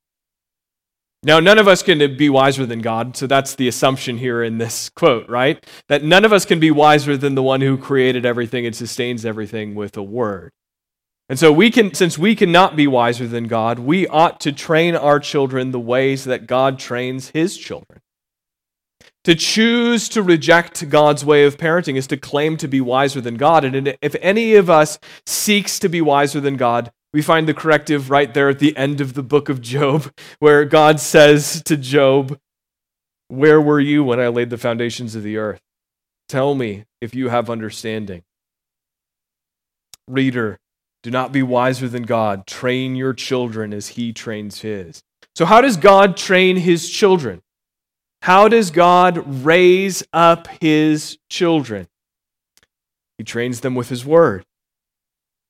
Now, 1.24 1.38
none 1.38 1.58
of 1.58 1.68
us 1.68 1.84
can 1.84 2.16
be 2.16 2.28
wiser 2.28 2.66
than 2.66 2.80
God, 2.80 3.16
so 3.16 3.28
that's 3.28 3.54
the 3.54 3.68
assumption 3.68 4.18
here 4.18 4.42
in 4.42 4.58
this 4.58 4.88
quote, 4.90 5.28
right? 5.28 5.64
That 5.88 6.02
none 6.02 6.24
of 6.24 6.32
us 6.32 6.44
can 6.44 6.58
be 6.58 6.72
wiser 6.72 7.16
than 7.16 7.36
the 7.36 7.42
one 7.44 7.60
who 7.60 7.78
created 7.78 8.26
everything 8.26 8.66
and 8.66 8.74
sustains 8.74 9.24
everything 9.24 9.76
with 9.76 9.96
a 9.96 10.02
word. 10.02 10.50
And 11.28 11.38
so 11.38 11.52
we 11.52 11.70
can 11.70 11.94
since 11.94 12.18
we 12.18 12.34
cannot 12.34 12.74
be 12.74 12.86
wiser 12.86 13.28
than 13.28 13.46
God, 13.46 13.78
we 13.78 14.06
ought 14.08 14.40
to 14.40 14.52
train 14.52 14.96
our 14.96 15.20
children 15.20 15.70
the 15.70 15.80
ways 15.80 16.24
that 16.24 16.48
God 16.48 16.78
trains 16.78 17.30
his 17.30 17.56
children. 17.56 18.00
To 19.24 19.36
choose 19.36 20.08
to 20.10 20.22
reject 20.22 20.88
God's 20.90 21.24
way 21.24 21.44
of 21.44 21.56
parenting 21.56 21.96
is 21.96 22.08
to 22.08 22.16
claim 22.16 22.56
to 22.56 22.66
be 22.66 22.80
wiser 22.80 23.20
than 23.20 23.36
God. 23.36 23.64
And 23.64 23.96
if 24.02 24.16
any 24.20 24.56
of 24.56 24.68
us 24.68 24.98
seeks 25.24 25.78
to 25.78 25.88
be 25.88 26.00
wiser 26.00 26.40
than 26.40 26.56
God, 26.56 26.90
we 27.12 27.22
find 27.22 27.46
the 27.46 27.54
corrective 27.54 28.10
right 28.10 28.32
there 28.32 28.48
at 28.48 28.58
the 28.58 28.76
end 28.76 29.00
of 29.00 29.14
the 29.14 29.22
book 29.22 29.48
of 29.48 29.60
Job, 29.60 30.12
where 30.38 30.64
God 30.64 30.98
says 30.98 31.62
to 31.64 31.76
Job, 31.76 32.38
Where 33.28 33.60
were 33.60 33.80
you 33.80 34.02
when 34.02 34.20
I 34.20 34.28
laid 34.28 34.50
the 34.50 34.58
foundations 34.58 35.14
of 35.14 35.22
the 35.22 35.36
earth? 35.36 35.60
Tell 36.28 36.54
me 36.54 36.84
if 37.00 37.14
you 37.14 37.28
have 37.28 37.50
understanding. 37.50 38.22
Reader, 40.08 40.58
do 41.02 41.10
not 41.10 41.32
be 41.32 41.42
wiser 41.42 41.88
than 41.88 42.04
God. 42.04 42.46
Train 42.46 42.96
your 42.96 43.12
children 43.12 43.74
as 43.74 43.88
he 43.88 44.12
trains 44.12 44.60
his. 44.60 45.02
so 45.34 45.44
how 45.44 45.60
does 45.60 45.76
God 45.76 46.16
train 46.16 46.56
his 46.56 46.88
children? 46.88 47.42
How 48.22 48.46
does 48.48 48.70
God 48.70 49.44
raise 49.44 50.04
up 50.12 50.46
his 50.60 51.18
children? 51.28 51.88
He 53.18 53.24
trains 53.24 53.60
them 53.60 53.74
with 53.74 53.88
his 53.88 54.04
word. 54.04 54.44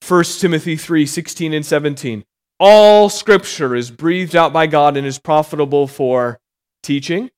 1 0.06 0.24
Timothy 0.24 0.76
3 0.76 1.06
16 1.06 1.54
and 1.54 1.64
17. 1.64 2.24
All 2.58 3.08
scripture 3.08 3.74
is 3.74 3.90
breathed 3.90 4.34
out 4.34 4.52
by 4.52 4.66
God 4.66 4.96
and 4.96 5.06
is 5.06 5.18
profitable 5.18 5.86
for 5.86 6.40
teaching, 6.82 7.30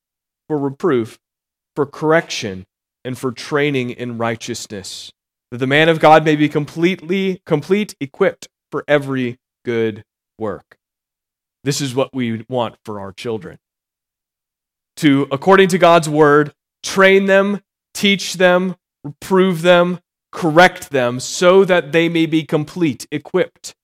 for 0.49 0.57
reproof, 0.57 1.19
for 1.77 1.85
correction, 1.85 2.65
and 3.05 3.19
for 3.19 3.33
training 3.33 3.91
in 3.91 4.17
righteousness, 4.17 5.13
that 5.51 5.59
the 5.59 5.67
man 5.67 5.91
of 5.91 6.01
God 6.01 6.25
may 6.25 6.37
be 6.37 6.49
completely 6.49 7.43
complete, 7.45 7.95
equipped 8.01 8.49
for 8.71 8.83
every 8.89 9.39
good 9.65 10.05
work. 10.39 10.77
This 11.65 11.81
is 11.81 11.95
what 11.95 12.15
we 12.15 12.45
want 12.49 12.77
for 12.85 12.99
our 12.99 13.13
children. 13.13 13.59
To, 14.97 15.27
according 15.31 15.69
to 15.69 15.79
God's 15.79 16.09
word, 16.09 16.55
train 16.83 17.27
them, 17.27 17.61
teach 17.93 18.35
them, 18.35 18.77
reprove 19.03 19.63
them, 19.63 20.01
correct 20.35 20.91
them, 20.91 21.21
so 21.21 21.65
that 21.65 21.93
they 21.93 22.11
may 22.11 22.27
be 22.27 22.45
complete, 22.45 23.07
equipped 23.11 23.75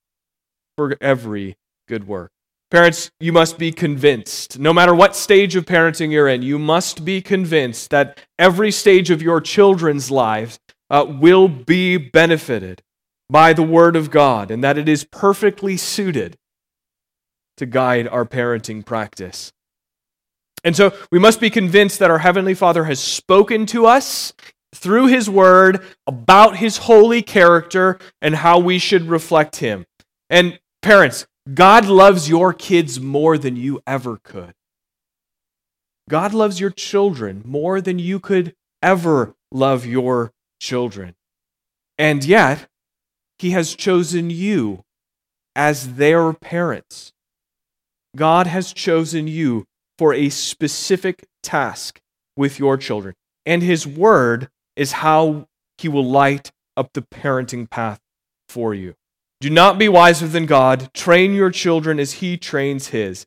for 0.77 0.97
every 1.01 1.57
good 1.89 2.07
work. 2.07 2.31
Parents, 2.71 3.11
you 3.19 3.33
must 3.33 3.59
be 3.59 3.73
convinced, 3.73 4.59
no 4.59 4.73
matter 4.73 4.95
what 4.95 5.17
stage 5.17 5.57
of 5.57 5.65
parenting 5.65 6.13
you're 6.13 6.29
in, 6.29 6.43
you 6.43 6.59
must 6.59 7.05
be 7.05 7.21
convinced 7.21 7.91
that 7.91 8.21
every 8.39 8.71
stage 8.71 9.11
of 9.11 9.23
your 9.23 9.41
children's 9.41 10.11
lives 10.11 10.61
uh, 10.89 11.05
will 11.09 11.49
be 11.49 11.97
benefited 11.97 12.83
by 13.29 13.53
the 13.53 13.63
Word 13.63 13.97
of 13.97 14.11
God 14.11 14.51
and 14.51 14.63
that 14.63 14.79
it 14.79 14.89
is 14.89 15.05
perfectly 15.05 15.77
suited 15.77 16.37
to 17.57 17.67
guide 17.67 18.07
our 18.09 18.25
parenting 18.25 18.85
practice. 18.85 19.53
And 20.63 20.77
so 20.77 20.93
we 21.11 21.19
must 21.19 21.41
be 21.41 21.51
convinced 21.51 21.99
that 21.99 22.11
our 22.11 22.19
Heavenly 22.19 22.55
Father 22.55 22.85
has 22.85 23.01
spoken 23.01 23.67
to 23.67 23.87
us 23.87 24.33
through 24.75 25.07
His 25.07 25.29
Word 25.29 25.83
about 26.07 26.57
His 26.57 26.79
holy 26.79 27.23
character 27.23 27.99
and 28.23 28.37
how 28.37 28.59
we 28.59 28.79
should 28.79 29.09
reflect 29.09 29.57
Him. 29.57 29.87
And 30.29 30.59
parents, 30.83 31.27
God 31.53 31.87
loves 31.87 32.29
your 32.29 32.53
kids 32.53 33.01
more 33.01 33.37
than 33.37 33.57
you 33.57 33.81
ever 33.87 34.19
could. 34.23 34.55
God 36.09 36.35
loves 36.35 36.61
your 36.61 36.71
children 36.71 37.43
more 37.45 37.81
than 37.81 37.99
you 37.99 38.21
could 38.21 38.55
ever 38.83 39.35
love 39.53 39.87
your 39.87 40.33
children. 40.61 41.15
And 41.99 42.25
yet, 42.25 42.67
He 43.39 43.51
has 43.51 43.75
chosen 43.75 44.31
you 44.31 44.85
as 45.55 45.95
their 45.95 46.33
parents. 46.33 47.13
God 48.17 48.47
has 48.47 48.73
chosen 48.73 49.27
you 49.29 49.67
for 49.99 50.15
a 50.15 50.29
specific 50.31 51.27
task 51.43 52.01
with 52.37 52.59
your 52.59 52.77
children. 52.77 53.15
And 53.45 53.63
His 53.63 53.87
Word 53.87 54.49
is 54.77 54.93
how 54.93 55.49
He 55.79 55.89
will 55.89 56.05
light 56.05 56.51
up 56.77 56.93
the 56.93 57.03
parenting 57.03 57.69
path 57.69 58.01
for 58.49 58.75
you. 58.75 58.95
Do 59.41 59.51
not 59.51 59.79
be 59.79 59.89
wiser 59.89 60.27
than 60.27 60.47
God. 60.47 60.93
Train 60.93 61.35
your 61.35 61.51
children 61.51 61.99
as 61.99 62.15
He 62.15 62.37
trains 62.37 62.89
His. 62.89 63.27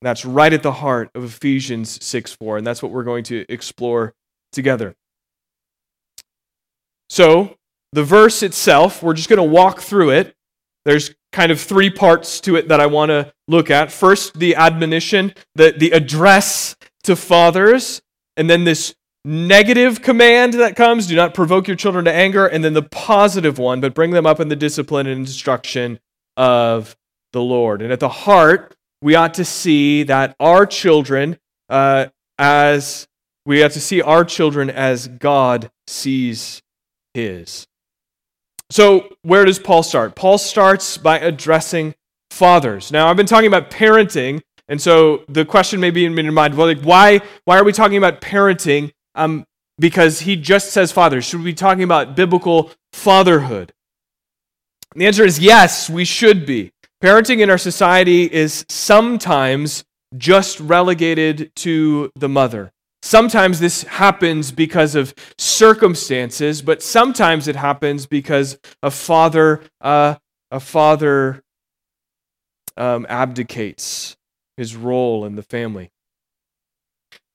That's 0.00 0.24
right 0.24 0.52
at 0.52 0.62
the 0.62 0.72
heart 0.72 1.10
of 1.14 1.24
Ephesians 1.24 2.04
6 2.04 2.32
4, 2.34 2.58
and 2.58 2.66
that's 2.66 2.82
what 2.82 2.92
we're 2.92 3.04
going 3.04 3.24
to 3.24 3.44
explore 3.48 4.14
together. 4.52 4.94
So, 7.10 7.56
the 7.92 8.04
verse 8.04 8.42
itself, 8.42 9.02
we're 9.02 9.14
just 9.14 9.28
going 9.28 9.38
to 9.38 9.42
walk 9.42 9.80
through 9.80 10.10
it. 10.10 10.34
There's 10.84 11.14
kind 11.32 11.50
of 11.50 11.60
three 11.60 11.90
parts 11.90 12.40
to 12.42 12.56
it 12.56 12.68
that 12.68 12.80
I 12.80 12.86
want 12.86 13.10
to 13.10 13.32
look 13.48 13.70
at. 13.70 13.90
First, 13.90 14.38
the 14.38 14.54
admonition, 14.54 15.34
the, 15.54 15.74
the 15.76 15.90
address 15.90 16.76
to 17.04 17.16
fathers, 17.16 18.00
and 18.36 18.48
then 18.48 18.64
this 18.64 18.94
negative 19.28 20.00
command 20.00 20.54
that 20.54 20.74
comes 20.74 21.06
do 21.06 21.14
not 21.14 21.34
provoke 21.34 21.68
your 21.68 21.76
children 21.76 22.06
to 22.06 22.12
anger, 22.12 22.46
and 22.46 22.64
then 22.64 22.72
the 22.72 22.82
positive 22.82 23.58
one, 23.58 23.80
but 23.80 23.94
bring 23.94 24.10
them 24.12 24.26
up 24.26 24.40
in 24.40 24.48
the 24.48 24.56
discipline 24.56 25.06
and 25.06 25.20
instruction 25.20 26.00
of 26.36 26.96
the 27.34 27.42
Lord. 27.42 27.82
And 27.82 27.92
at 27.92 28.00
the 28.00 28.08
heart, 28.08 28.74
we 29.02 29.14
ought 29.14 29.34
to 29.34 29.44
see 29.44 30.02
that 30.04 30.34
our 30.40 30.64
children, 30.64 31.38
uh, 31.68 32.06
as 32.38 33.06
we 33.44 33.58
have 33.58 33.74
to 33.74 33.80
see 33.80 34.00
our 34.00 34.24
children 34.24 34.70
as 34.70 35.08
God 35.08 35.70
sees 35.86 36.62
his. 37.12 37.66
So, 38.70 39.08
where 39.22 39.44
does 39.44 39.58
Paul 39.58 39.82
start? 39.82 40.14
Paul 40.14 40.38
starts 40.38 40.96
by 40.96 41.18
addressing 41.18 41.94
fathers. 42.30 42.90
Now, 42.90 43.08
I've 43.08 43.16
been 43.16 43.26
talking 43.26 43.46
about 43.48 43.70
parenting, 43.70 44.42
and 44.68 44.80
so 44.80 45.24
the 45.28 45.44
question 45.44 45.80
may 45.80 45.90
be 45.90 46.06
in 46.06 46.14
your 46.14 46.32
mind, 46.32 46.54
well, 46.54 46.66
like, 46.66 46.82
why, 46.82 47.20
why 47.44 47.58
are 47.58 47.64
we 47.64 47.72
talking 47.72 47.98
about 47.98 48.20
parenting 48.20 48.92
um, 49.18 49.44
because 49.78 50.20
he 50.20 50.36
just 50.36 50.70
says 50.70 50.92
father. 50.92 51.20
Should 51.20 51.40
we 51.40 51.46
be 51.46 51.54
talking 51.54 51.84
about 51.84 52.16
biblical 52.16 52.70
fatherhood? 52.92 53.72
the 54.94 55.06
answer 55.06 55.24
is 55.24 55.38
yes, 55.38 55.90
we 55.90 56.04
should 56.04 56.46
be. 56.46 56.72
Parenting 57.02 57.40
in 57.40 57.50
our 57.50 57.58
society 57.58 58.24
is 58.32 58.64
sometimes 58.68 59.84
just 60.16 60.58
relegated 60.58 61.52
to 61.56 62.10
the 62.16 62.28
mother. 62.28 62.72
Sometimes 63.02 63.60
this 63.60 63.84
happens 63.84 64.50
because 64.50 64.96
of 64.96 65.14
circumstances, 65.38 66.62
but 66.62 66.82
sometimes 66.82 67.46
it 67.46 67.54
happens 67.54 68.06
because 68.06 68.58
a 68.82 68.90
father, 68.90 69.62
uh, 69.80 70.16
a 70.50 70.58
father 70.58 71.42
um, 72.76 73.06
abdicates 73.08 74.16
his 74.56 74.74
role 74.74 75.24
in 75.24 75.36
the 75.36 75.42
family. 75.42 75.90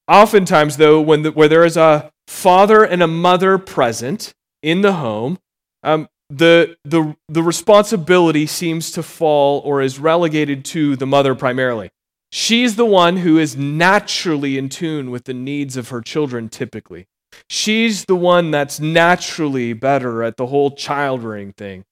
Oftentimes, 0.07 0.77
though, 0.77 0.99
when 0.99 1.23
the, 1.23 1.31
where 1.31 1.47
there 1.47 1.65
is 1.65 1.77
a 1.77 2.11
father 2.27 2.83
and 2.83 3.01
a 3.01 3.07
mother 3.07 3.57
present 3.57 4.33
in 4.61 4.81
the 4.81 4.93
home, 4.93 5.39
um, 5.83 6.07
the, 6.29 6.75
the, 6.83 7.15
the 7.29 7.43
responsibility 7.43 8.45
seems 8.45 8.91
to 8.91 9.03
fall 9.03 9.59
or 9.59 9.81
is 9.81 9.99
relegated 9.99 10.65
to 10.65 10.95
the 10.95 11.05
mother 11.05 11.35
primarily. 11.35 11.91
She's 12.31 12.75
the 12.75 12.85
one 12.85 13.17
who 13.17 13.37
is 13.37 13.55
naturally 13.55 14.57
in 14.57 14.69
tune 14.69 15.11
with 15.11 15.25
the 15.25 15.33
needs 15.33 15.77
of 15.77 15.89
her 15.89 16.01
children, 16.01 16.49
typically. 16.49 17.07
She's 17.49 18.05
the 18.05 18.15
one 18.15 18.51
that's 18.51 18.79
naturally 18.79 19.73
better 19.73 20.23
at 20.23 20.37
the 20.37 20.47
whole 20.47 20.71
child 20.71 21.23
rearing 21.23 21.53
thing. 21.53 21.85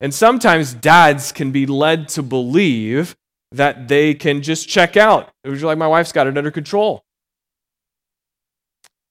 And 0.00 0.14
sometimes 0.14 0.74
dads 0.74 1.32
can 1.32 1.50
be 1.50 1.66
led 1.66 2.08
to 2.10 2.22
believe 2.22 3.16
that 3.50 3.88
they 3.88 4.14
can 4.14 4.42
just 4.42 4.68
check 4.68 4.96
out. 4.96 5.30
It 5.42 5.50
was 5.50 5.62
like, 5.62 5.78
my 5.78 5.88
wife's 5.88 6.12
got 6.12 6.26
it 6.26 6.38
under 6.38 6.52
control. 6.52 7.02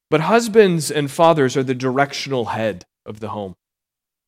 But 0.09 0.21
husbands 0.21 0.89
and 0.89 1.11
fathers 1.11 1.57
are 1.57 1.63
the 1.63 1.75
directional 1.75 2.45
head 2.45 2.85
of 3.05 3.19
the 3.19 3.29
home. 3.29 3.55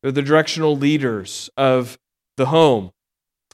They're 0.02 0.12
the 0.12 0.22
directional 0.22 0.76
leaders 0.76 1.50
of 1.56 1.98
the 2.36 2.46
home. 2.46 2.92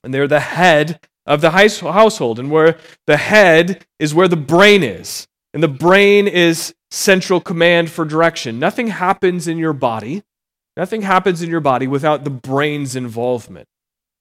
And 0.03 0.13
they're 0.13 0.29
the 0.29 0.41
head 0.41 1.01
of 1.25 1.41
the 1.41 1.51
household. 1.51 2.39
And 2.39 2.51
where 2.51 2.79
the 3.07 3.17
head 3.17 3.85
is 3.99 4.15
where 4.15 4.29
the 4.29 4.37
brain 4.37 4.83
is. 4.83 5.27
And 5.55 5.63
the 5.63 5.69
brain 5.69 6.29
is 6.29 6.75
central 6.91 7.41
command 7.41 7.91
for 7.91 8.05
direction. 8.05 8.59
Nothing 8.59 8.89
happens 8.89 9.49
in 9.49 9.59
your 9.59 9.73
body. 9.73 10.23
Nothing 10.77 11.03
happens 11.03 11.43
in 11.43 11.51
your 11.51 11.61
body 11.61 11.87
without 11.87 12.25
the 12.25 12.31
brain's 12.31 12.95
involvement. 12.95 13.69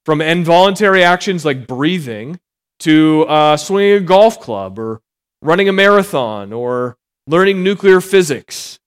From 0.04 0.20
involuntary 0.20 1.02
actions 1.04 1.44
like 1.44 1.66
breathing 1.66 2.40
to 2.80 3.26
uh, 3.28 3.56
swinging 3.56 3.94
a 3.94 4.00
golf 4.00 4.40
club 4.40 4.78
or 4.78 5.00
running 5.42 5.68
a 5.68 5.72
marathon 5.72 6.52
or 6.52 6.96
learning 7.26 7.62
nuclear 7.62 8.00
physics. 8.00 8.78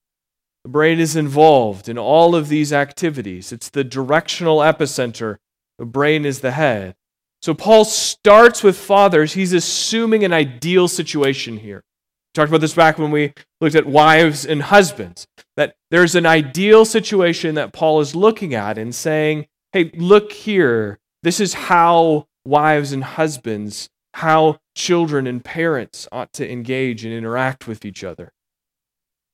The 0.64 0.70
brain 0.70 1.00
is 1.00 1.16
involved 1.16 1.88
in 1.88 1.98
all 1.98 2.36
of 2.36 2.50
these 2.50 2.74
activities. 2.74 3.52
It's 3.52 3.70
the 3.70 3.84
directional 3.84 4.60
epicenter. 4.60 5.38
The 5.78 5.86
brain 5.86 6.26
is 6.26 6.42
the 6.42 6.52
head. 6.52 6.96
So 7.42 7.54
Paul 7.54 7.86
starts 7.86 8.64
with 8.64 8.78
fathers. 8.78 9.34
He's 9.34 9.54
assuming 9.54 10.24
an 10.24 10.34
ideal 10.34 10.88
situation 10.88 11.58
here. 11.58 11.78
We 11.78 12.42
talked 12.42 12.50
about 12.50 12.62
this 12.62 12.74
back 12.74 13.00
when 13.00 13.12
we 13.12 13.34
looked 13.62 13.76
at 13.76 13.86
wives 13.86 14.46
and 14.46 14.62
husbands. 14.64 15.26
That 15.56 15.76
there's 15.90 16.16
an 16.16 16.26
ideal 16.26 16.84
situation 16.86 17.56
that 17.56 17.74
Paul 17.74 18.02
is 18.02 18.16
looking 18.16 18.54
at 18.54 18.78
and 18.78 18.94
saying, 18.94 19.48
hey, 19.72 19.92
look 19.96 20.34
here. 20.34 21.00
This 21.24 21.40
is 21.40 21.54
how 21.54 22.28
wives 22.46 22.92
and 22.92 23.04
husbands 23.04 23.90
how 24.16 24.60
children 24.80 25.28
and 25.28 25.44
parents 25.44 26.08
ought 26.12 26.32
to 26.34 26.50
engage 26.50 27.04
and 27.04 27.14
interact 27.14 27.68
with 27.68 27.84
each 27.84 28.04
other. 28.04 28.32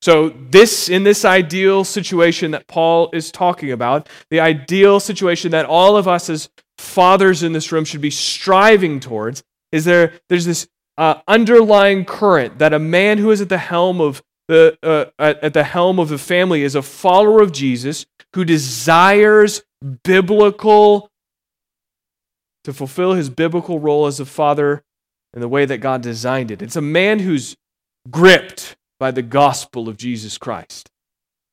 So, 0.01 0.29
this 0.29 0.89
in 0.89 1.03
this 1.03 1.23
ideal 1.23 1.83
situation 1.83 2.51
that 2.51 2.67
Paul 2.67 3.09
is 3.13 3.31
talking 3.31 3.71
about, 3.71 4.09
the 4.29 4.39
ideal 4.39 4.99
situation 4.99 5.51
that 5.51 5.65
all 5.65 5.95
of 5.97 6.07
us 6.07 6.29
as 6.29 6.49
fathers 6.77 7.43
in 7.43 7.53
this 7.53 7.71
room 7.71 7.85
should 7.85 8.01
be 8.01 8.11
striving 8.11 8.99
towards, 8.99 9.43
is 9.71 9.85
there 9.85 10.13
there's 10.29 10.45
this 10.45 10.67
uh, 10.97 11.21
underlying 11.27 12.05
current 12.05 12.59
that 12.59 12.73
a 12.73 12.79
man 12.79 13.17
who 13.19 13.31
is 13.31 13.41
at 13.41 13.49
the 13.49 13.57
helm 13.57 14.01
of 14.01 14.21
the 14.47 14.77
uh, 14.83 15.05
at, 15.17 15.43
at 15.43 15.53
the 15.53 15.63
helm 15.63 15.99
of 15.99 16.09
the 16.09 16.17
family 16.17 16.63
is 16.63 16.75
a 16.75 16.81
follower 16.81 17.41
of 17.41 17.51
Jesus 17.51 18.05
who 18.33 18.43
desires 18.43 19.63
biblical 20.03 21.09
to 22.63 22.73
fulfill 22.73 23.13
his 23.13 23.29
biblical 23.29 23.79
role 23.79 24.07
as 24.07 24.19
a 24.19 24.25
father 24.25 24.83
in 25.35 25.41
the 25.41 25.47
way 25.47 25.65
that 25.65 25.79
God 25.79 26.01
designed 26.01 26.49
it. 26.49 26.61
It's 26.61 26.77
a 26.77 26.81
man 26.81 27.19
who's 27.19 27.55
gripped 28.09 28.75
by 28.99 29.11
the 29.11 29.21
gospel 29.21 29.89
of 29.89 29.97
Jesus 29.97 30.37
Christ, 30.37 30.89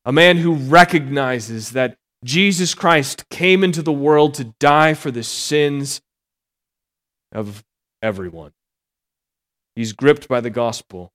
a 0.04 0.12
man 0.12 0.38
who 0.38 0.54
recognizes 0.54 1.72
that 1.72 1.96
Jesus 2.24 2.74
Christ 2.74 3.28
came 3.28 3.64
into 3.64 3.82
the 3.82 3.92
world 3.92 4.34
to 4.34 4.54
die 4.60 4.94
for 4.94 5.10
the 5.10 5.24
sins 5.24 6.00
of 7.32 7.64
everyone. 8.00 8.52
He's 9.74 9.92
gripped 9.92 10.28
by 10.28 10.40
the 10.40 10.50
gospel. 10.50 11.12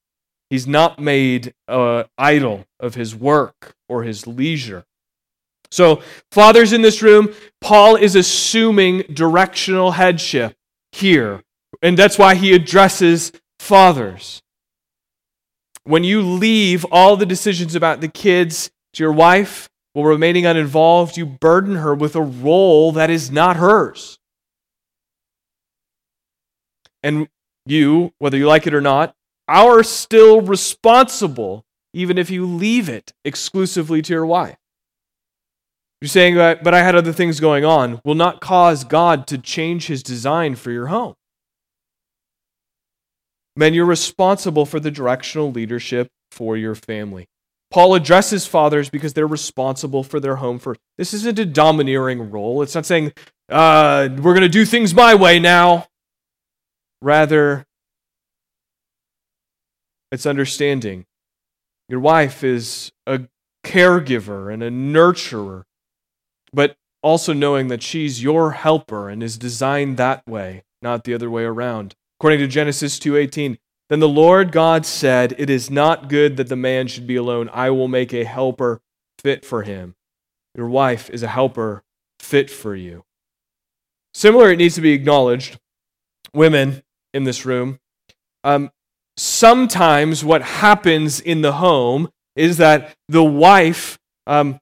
He's 0.50 0.68
not 0.68 1.00
made 1.00 1.54
an 1.68 2.06
idol 2.18 2.66
of 2.80 2.96
his 2.96 3.16
work 3.16 3.76
or 3.88 4.04
his 4.04 4.28
leisure. 4.28 4.86
So, 5.70 6.02
fathers 6.32 6.72
in 6.72 6.82
this 6.82 7.02
room, 7.02 7.34
Paul 7.60 7.98
is 7.98 8.16
assuming 8.16 9.04
directional 9.14 9.92
headship 9.92 10.56
here. 10.94 11.44
And 11.82 11.98
that's 11.98 12.18
why 12.18 12.36
he 12.36 12.54
addresses 12.54 13.32
fathers. 13.60 14.42
When 15.84 16.04
you 16.04 16.22
leave 16.22 16.86
all 16.92 17.16
the 17.16 17.26
decisions 17.26 17.76
about 17.76 18.02
the 18.02 18.08
kids 18.08 18.72
to 18.94 19.04
your 19.04 19.14
wife 19.14 19.70
while 19.94 20.06
remaining 20.06 20.46
uninvolved, 20.46 21.18
you 21.18 21.26
burden 21.26 21.76
her 21.78 21.96
with 21.96 22.16
a 22.16 22.22
role 22.22 22.92
that 22.92 23.10
is 23.10 23.32
not 23.32 23.58
hers. 23.58 24.20
And 27.04 27.30
you, 27.66 28.12
whether 28.18 28.38
you 28.38 28.48
like 28.48 28.68
it 28.68 28.74
or 28.74 28.82
not, 28.82 29.14
are 29.48 29.84
still 29.84 30.42
responsible 30.42 31.64
even 31.94 32.18
if 32.18 32.30
you 32.30 32.46
leave 32.46 32.90
it 32.90 33.14
exclusively 33.24 34.02
to 34.02 34.14
your 34.14 34.26
wife. 34.26 34.58
You're 36.02 36.10
saying, 36.10 36.36
but 36.36 36.74
I 36.74 36.84
had 36.84 36.96
other 36.96 37.14
things 37.14 37.40
going 37.40 37.66
on, 37.66 38.02
will 38.04 38.14
not 38.14 38.40
cause 38.40 38.84
God 38.84 39.26
to 39.28 39.38
change 39.38 39.88
his 39.88 40.04
design 40.04 40.56
for 40.56 40.70
your 40.72 40.88
home. 40.88 41.16
Men, 43.58 43.74
you're 43.74 43.86
responsible 43.86 44.66
for 44.66 44.80
the 44.80 44.92
directional 44.92 45.52
leadership 45.52 46.10
for 46.32 46.56
your 46.56 46.76
family. 46.76 47.28
Paul 47.72 47.96
addresses 47.96 48.46
fathers 48.48 48.90
because 48.90 49.14
they're 49.14 49.28
responsible 49.28 50.04
for 50.04 50.20
their 50.20 50.38
home 50.38 50.60
first. 50.60 50.80
This 50.98 51.14
isn't 51.14 51.40
a 51.40 51.46
domineering 51.46 52.32
role. 52.32 52.62
It's 52.62 52.76
not 52.76 52.86
saying, 52.86 53.12
uh, 53.50 54.08
we're 54.12 54.34
going 54.34 54.42
to 54.42 54.50
do 54.50 54.64
things 54.64 54.94
my 54.94 55.16
way 55.16 55.40
now. 55.40 55.88
Rather, 57.02 57.66
it's 60.12 60.26
understanding. 60.26 61.06
Your 61.90 62.00
wife 62.00 62.44
is 62.44 62.92
a 63.06 63.22
caregiver 63.66 64.54
and 64.54 64.64
a 64.64 64.70
nurturer 64.70 65.64
but 66.54 66.76
also 67.04 67.34
knowing 67.34 67.68
that 67.68 67.84
she's 67.84 68.24
your 68.24 68.52
helper 68.52 69.10
and 69.10 69.22
is 69.22 69.38
designed 69.38 69.98
that 69.98 70.26
way, 70.28 70.64
not 70.82 71.04
the 71.04 71.14
other 71.14 71.30
way 71.30 71.44
around. 71.44 71.96
According 72.20 72.40
to 72.40 72.48
Genesis 72.48 73.00
2:18, 73.00 73.58
then 73.90 74.00
the 74.00 74.10
Lord 74.10 74.52
God 74.52 74.86
said, 74.86 75.36
"It 75.38 75.50
is 75.50 75.70
not 75.70 76.10
good 76.10 76.38
that 76.38 76.50
the 76.50 76.56
man 76.56 76.88
should 76.88 77.08
be 77.08 77.16
alone. 77.16 77.50
I 77.54 77.70
will 77.70 77.88
make 77.88 78.14
a 78.14 78.26
helper 78.26 78.82
fit 79.20 79.46
for 79.46 79.64
him." 79.64 79.96
Your 80.56 80.68
wife 80.68 81.10
is 81.10 81.24
a 81.24 81.28
helper 81.28 81.84
fit 82.20 82.50
for 82.50 82.76
you. 82.76 83.04
Similar, 84.14 84.52
it 84.52 84.58
needs 84.58 84.76
to 84.76 84.82
be 84.82 84.94
acknowledged, 84.94 85.60
women 86.34 86.84
in 87.14 87.24
this 87.24 87.46
room. 87.46 87.80
Um, 88.44 88.72
sometimes 89.16 90.24
what 90.24 90.42
happens 90.42 91.20
in 91.20 91.42
the 91.42 91.54
home 91.54 92.10
is 92.36 92.58
that 92.58 92.96
the 93.08 93.24
wife 93.24 94.00
um, 94.26 94.60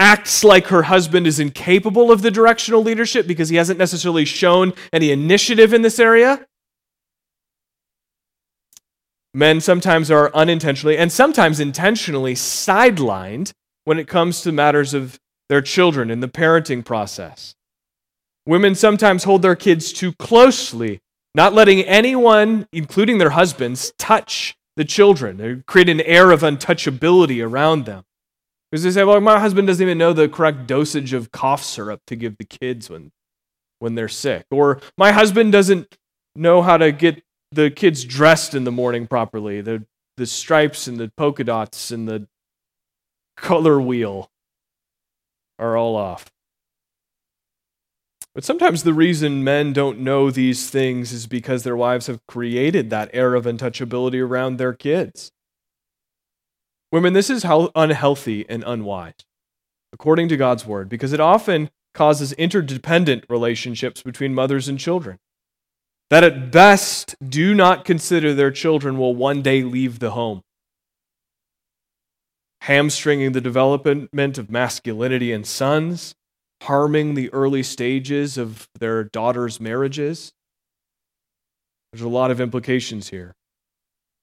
acts 0.00 0.42
like 0.42 0.68
her 0.68 0.84
husband 0.84 1.26
is 1.26 1.38
incapable 1.38 2.10
of 2.10 2.22
the 2.22 2.30
directional 2.30 2.82
leadership 2.82 3.26
because 3.26 3.50
he 3.50 3.56
hasn't 3.56 3.78
necessarily 3.78 4.24
shown 4.24 4.72
any 4.94 5.10
initiative 5.10 5.74
in 5.74 5.82
this 5.82 6.00
area. 6.00 6.46
Men 9.34 9.60
sometimes 9.60 10.10
are 10.10 10.34
unintentionally 10.34 10.96
and 10.96 11.12
sometimes 11.12 11.60
intentionally 11.60 12.34
sidelined 12.34 13.52
when 13.84 13.98
it 13.98 14.08
comes 14.08 14.40
to 14.40 14.50
matters 14.50 14.94
of 14.94 15.20
their 15.50 15.60
children 15.60 16.10
in 16.10 16.20
the 16.20 16.28
parenting 16.28 16.82
process. 16.82 17.54
Women 18.46 18.74
sometimes 18.74 19.24
hold 19.24 19.42
their 19.42 19.54
kids 19.54 19.92
too 19.92 20.14
closely, 20.14 21.00
not 21.34 21.52
letting 21.52 21.82
anyone, 21.82 22.66
including 22.72 23.18
their 23.18 23.30
husbands, 23.30 23.92
touch 23.98 24.56
the 24.76 24.84
children. 24.84 25.36
They 25.36 25.56
create 25.66 25.90
an 25.90 26.00
air 26.00 26.30
of 26.30 26.40
untouchability 26.40 27.46
around 27.46 27.84
them. 27.84 28.04
Because 28.70 28.84
they 28.84 28.90
say, 28.90 29.04
well, 29.04 29.20
my 29.20 29.40
husband 29.40 29.66
doesn't 29.66 29.84
even 29.84 29.98
know 29.98 30.12
the 30.12 30.28
correct 30.28 30.66
dosage 30.66 31.12
of 31.12 31.32
cough 31.32 31.62
syrup 31.62 32.02
to 32.06 32.16
give 32.16 32.36
the 32.38 32.44
kids 32.44 32.88
when, 32.88 33.10
when 33.80 33.96
they're 33.96 34.08
sick. 34.08 34.46
Or 34.50 34.80
my 34.96 35.10
husband 35.10 35.50
doesn't 35.52 35.98
know 36.36 36.62
how 36.62 36.76
to 36.76 36.92
get 36.92 37.22
the 37.50 37.70
kids 37.70 38.04
dressed 38.04 38.54
in 38.54 38.64
the 38.64 38.70
morning 38.70 39.08
properly. 39.08 39.60
The, 39.60 39.84
the 40.16 40.26
stripes 40.26 40.86
and 40.86 40.98
the 40.98 41.10
polka 41.16 41.42
dots 41.42 41.90
and 41.90 42.08
the 42.08 42.28
color 43.36 43.80
wheel 43.80 44.30
are 45.58 45.76
all 45.76 45.96
off. 45.96 46.30
But 48.34 48.44
sometimes 48.44 48.84
the 48.84 48.94
reason 48.94 49.42
men 49.42 49.72
don't 49.72 49.98
know 49.98 50.30
these 50.30 50.70
things 50.70 51.12
is 51.12 51.26
because 51.26 51.64
their 51.64 51.76
wives 51.76 52.06
have 52.06 52.24
created 52.28 52.88
that 52.90 53.10
air 53.12 53.34
of 53.34 53.44
untouchability 53.44 54.24
around 54.24 54.56
their 54.56 54.72
kids. 54.72 55.32
Women, 56.92 57.12
this 57.12 57.30
is 57.30 57.44
how 57.44 57.70
unhealthy 57.74 58.44
and 58.48 58.64
unwise, 58.66 59.14
according 59.92 60.28
to 60.28 60.36
God's 60.36 60.66
word, 60.66 60.88
because 60.88 61.12
it 61.12 61.20
often 61.20 61.70
causes 61.94 62.32
interdependent 62.34 63.24
relationships 63.28 64.02
between 64.02 64.34
mothers 64.34 64.68
and 64.68 64.78
children 64.78 65.18
that 66.10 66.24
at 66.24 66.50
best 66.50 67.14
do 67.26 67.54
not 67.54 67.84
consider 67.84 68.34
their 68.34 68.50
children 68.50 68.98
will 68.98 69.14
one 69.14 69.42
day 69.42 69.62
leave 69.62 70.00
the 70.00 70.10
home, 70.10 70.42
hamstringing 72.62 73.32
the 73.32 73.40
development 73.40 74.38
of 74.38 74.50
masculinity 74.50 75.32
in 75.32 75.44
sons, 75.44 76.14
harming 76.64 77.14
the 77.14 77.32
early 77.32 77.62
stages 77.62 78.36
of 78.36 78.68
their 78.78 79.04
daughters' 79.04 79.60
marriages. 79.60 80.32
There's 81.92 82.02
a 82.02 82.08
lot 82.08 82.32
of 82.32 82.40
implications 82.40 83.08
here. 83.08 83.34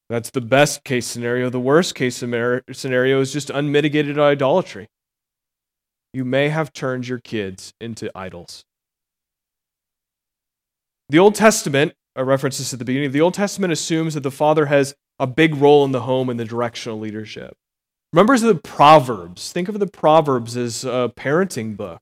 That's 0.09 0.29
the 0.29 0.41
best 0.41 0.83
case 0.83 1.05
scenario. 1.05 1.49
The 1.49 1.59
worst 1.59 1.95
case 1.95 2.15
scenario 2.15 3.21
is 3.21 3.33
just 3.33 3.49
unmitigated 3.49 4.17
idolatry. 4.17 4.87
You 6.13 6.23
may 6.23 6.49
have 6.49 6.71
turned 6.71 7.07
your 7.07 7.19
kids 7.19 7.73
into 7.81 8.09
idols. 8.17 8.63
The 11.09 11.19
Old 11.19 11.35
Testament, 11.35 11.93
I 12.15 12.21
referenced 12.21 12.57
this 12.59 12.73
at 12.73 12.79
the 12.79 12.85
beginning, 12.85 13.11
the 13.11 13.21
Old 13.21 13.33
Testament 13.33 13.73
assumes 13.73 14.13
that 14.13 14.23
the 14.23 14.31
father 14.31 14.67
has 14.67 14.95
a 15.19 15.27
big 15.27 15.55
role 15.55 15.83
in 15.83 15.91
the 15.91 16.01
home 16.01 16.29
and 16.29 16.39
the 16.39 16.45
directional 16.45 16.99
leadership. 16.99 17.55
Remember 18.13 18.37
the 18.37 18.55
Proverbs. 18.55 19.51
Think 19.51 19.67
of 19.67 19.79
the 19.79 19.87
Proverbs 19.87 20.55
as 20.55 20.85
a 20.85 21.11
parenting 21.15 21.75
book. 21.75 22.01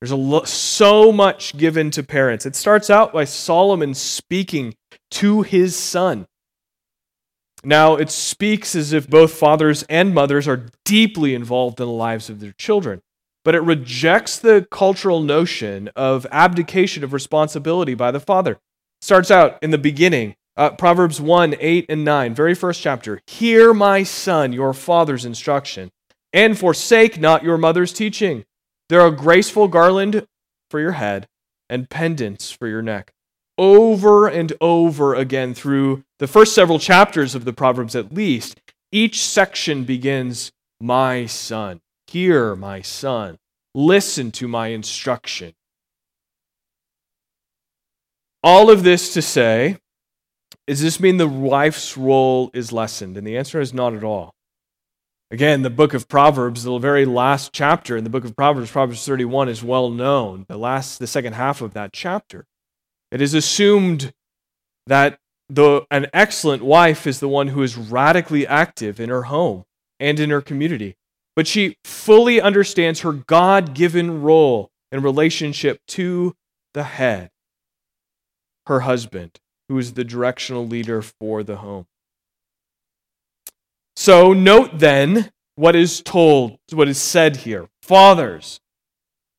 There's 0.00 0.12
a 0.12 0.16
lo- 0.16 0.44
so 0.44 1.12
much 1.12 1.56
given 1.56 1.90
to 1.92 2.02
parents. 2.02 2.46
It 2.46 2.56
starts 2.56 2.90
out 2.90 3.12
by 3.12 3.24
Solomon 3.24 3.94
speaking 3.94 4.74
to 5.12 5.42
his 5.42 5.76
son. 5.76 6.26
Now, 7.64 7.94
it 7.94 8.10
speaks 8.10 8.74
as 8.74 8.92
if 8.92 9.08
both 9.08 9.34
fathers 9.34 9.84
and 9.84 10.12
mothers 10.12 10.48
are 10.48 10.66
deeply 10.84 11.34
involved 11.34 11.80
in 11.80 11.86
the 11.86 11.92
lives 11.92 12.28
of 12.28 12.40
their 12.40 12.52
children, 12.52 13.02
but 13.44 13.54
it 13.54 13.60
rejects 13.60 14.38
the 14.38 14.66
cultural 14.70 15.22
notion 15.22 15.88
of 15.94 16.26
abdication 16.32 17.04
of 17.04 17.12
responsibility 17.12 17.94
by 17.94 18.10
the 18.10 18.18
father. 18.18 18.52
It 18.52 18.58
starts 19.02 19.30
out 19.30 19.58
in 19.62 19.70
the 19.70 19.78
beginning, 19.78 20.34
uh, 20.56 20.70
Proverbs 20.70 21.20
1 21.20 21.54
8 21.58 21.86
and 21.88 22.04
9, 22.04 22.34
very 22.34 22.54
first 22.54 22.82
chapter. 22.82 23.20
Hear, 23.28 23.72
my 23.72 24.02
son, 24.02 24.52
your 24.52 24.74
father's 24.74 25.24
instruction, 25.24 25.90
and 26.32 26.58
forsake 26.58 27.20
not 27.20 27.44
your 27.44 27.58
mother's 27.58 27.92
teaching. 27.92 28.44
They're 28.88 29.06
a 29.06 29.14
graceful 29.14 29.68
garland 29.68 30.26
for 30.68 30.80
your 30.80 30.92
head 30.92 31.28
and 31.68 31.88
pendants 31.88 32.50
for 32.50 32.66
your 32.66 32.82
neck 32.82 33.12
over 33.58 34.28
and 34.28 34.52
over 34.60 35.14
again 35.14 35.54
through 35.54 36.04
the 36.18 36.26
first 36.26 36.54
several 36.54 36.78
chapters 36.78 37.34
of 37.34 37.44
the 37.44 37.52
Proverbs, 37.52 37.94
at 37.94 38.12
least, 38.12 38.60
each 38.90 39.24
section 39.24 39.84
begins, 39.84 40.52
My 40.80 41.26
son, 41.26 41.80
hear, 42.06 42.54
my 42.54 42.82
son, 42.82 43.38
listen 43.74 44.30
to 44.32 44.48
my 44.48 44.68
instruction. 44.68 45.54
All 48.42 48.70
of 48.70 48.82
this 48.82 49.14
to 49.14 49.22
say, 49.22 49.78
does 50.66 50.82
this 50.82 51.00
mean 51.00 51.16
the 51.16 51.28
wife's 51.28 51.96
role 51.96 52.50
is 52.54 52.72
lessened? 52.72 53.16
And 53.16 53.26
the 53.26 53.36
answer 53.36 53.60
is 53.60 53.72
not 53.72 53.94
at 53.94 54.04
all. 54.04 54.34
Again, 55.30 55.62
the 55.62 55.70
book 55.70 55.94
of 55.94 56.08
Proverbs, 56.08 56.64
the 56.64 56.78
very 56.78 57.06
last 57.06 57.52
chapter 57.52 57.96
in 57.96 58.04
the 58.04 58.10
book 58.10 58.24
of 58.24 58.36
Proverbs, 58.36 58.70
Proverbs 58.70 59.04
31, 59.06 59.48
is 59.48 59.62
well 59.62 59.88
known. 59.88 60.44
The 60.48 60.58
last, 60.58 60.98
the 60.98 61.06
second 61.06 61.32
half 61.32 61.62
of 61.62 61.72
that 61.72 61.92
chapter. 61.92 62.44
It 63.12 63.20
is 63.20 63.34
assumed 63.34 64.14
that 64.86 65.18
the, 65.50 65.82
an 65.90 66.06
excellent 66.14 66.62
wife 66.62 67.06
is 67.06 67.20
the 67.20 67.28
one 67.28 67.48
who 67.48 67.62
is 67.62 67.76
radically 67.76 68.46
active 68.46 68.98
in 68.98 69.10
her 69.10 69.24
home 69.24 69.64
and 70.00 70.18
in 70.18 70.30
her 70.30 70.40
community, 70.40 70.96
but 71.36 71.46
she 71.46 71.76
fully 71.84 72.40
understands 72.40 73.00
her 73.00 73.12
God 73.12 73.74
given 73.74 74.22
role 74.22 74.70
in 74.90 75.02
relationship 75.02 75.80
to 75.88 76.34
the 76.72 76.84
head, 76.84 77.28
her 78.66 78.80
husband, 78.80 79.38
who 79.68 79.76
is 79.76 79.92
the 79.92 80.04
directional 80.04 80.66
leader 80.66 81.02
for 81.02 81.42
the 81.42 81.56
home. 81.56 81.86
So 83.94 84.32
note 84.32 84.78
then 84.78 85.30
what 85.56 85.76
is 85.76 86.00
told, 86.00 86.56
what 86.72 86.88
is 86.88 86.96
said 86.96 87.36
here. 87.36 87.68
Fathers, 87.82 88.58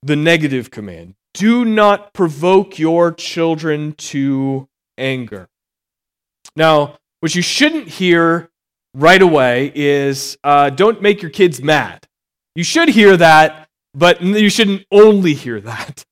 the 0.03 0.15
negative 0.15 0.69
command 0.69 1.15
do 1.33 1.65
not 1.65 2.13
provoke 2.13 2.77
your 2.77 3.11
children 3.11 3.93
to 3.93 4.67
anger. 4.97 5.47
Now, 6.55 6.97
what 7.21 7.35
you 7.35 7.41
shouldn't 7.41 7.87
hear 7.87 8.49
right 8.93 9.21
away 9.21 9.71
is 9.73 10.37
uh, 10.43 10.69
don't 10.69 11.01
make 11.01 11.21
your 11.21 11.31
kids 11.31 11.61
mad. 11.61 12.05
You 12.55 12.63
should 12.63 12.89
hear 12.89 13.17
that, 13.17 13.67
but 13.93 14.21
you 14.21 14.49
shouldn't 14.49 14.85
only 14.91 15.33
hear 15.33 15.59
that. 15.61 16.05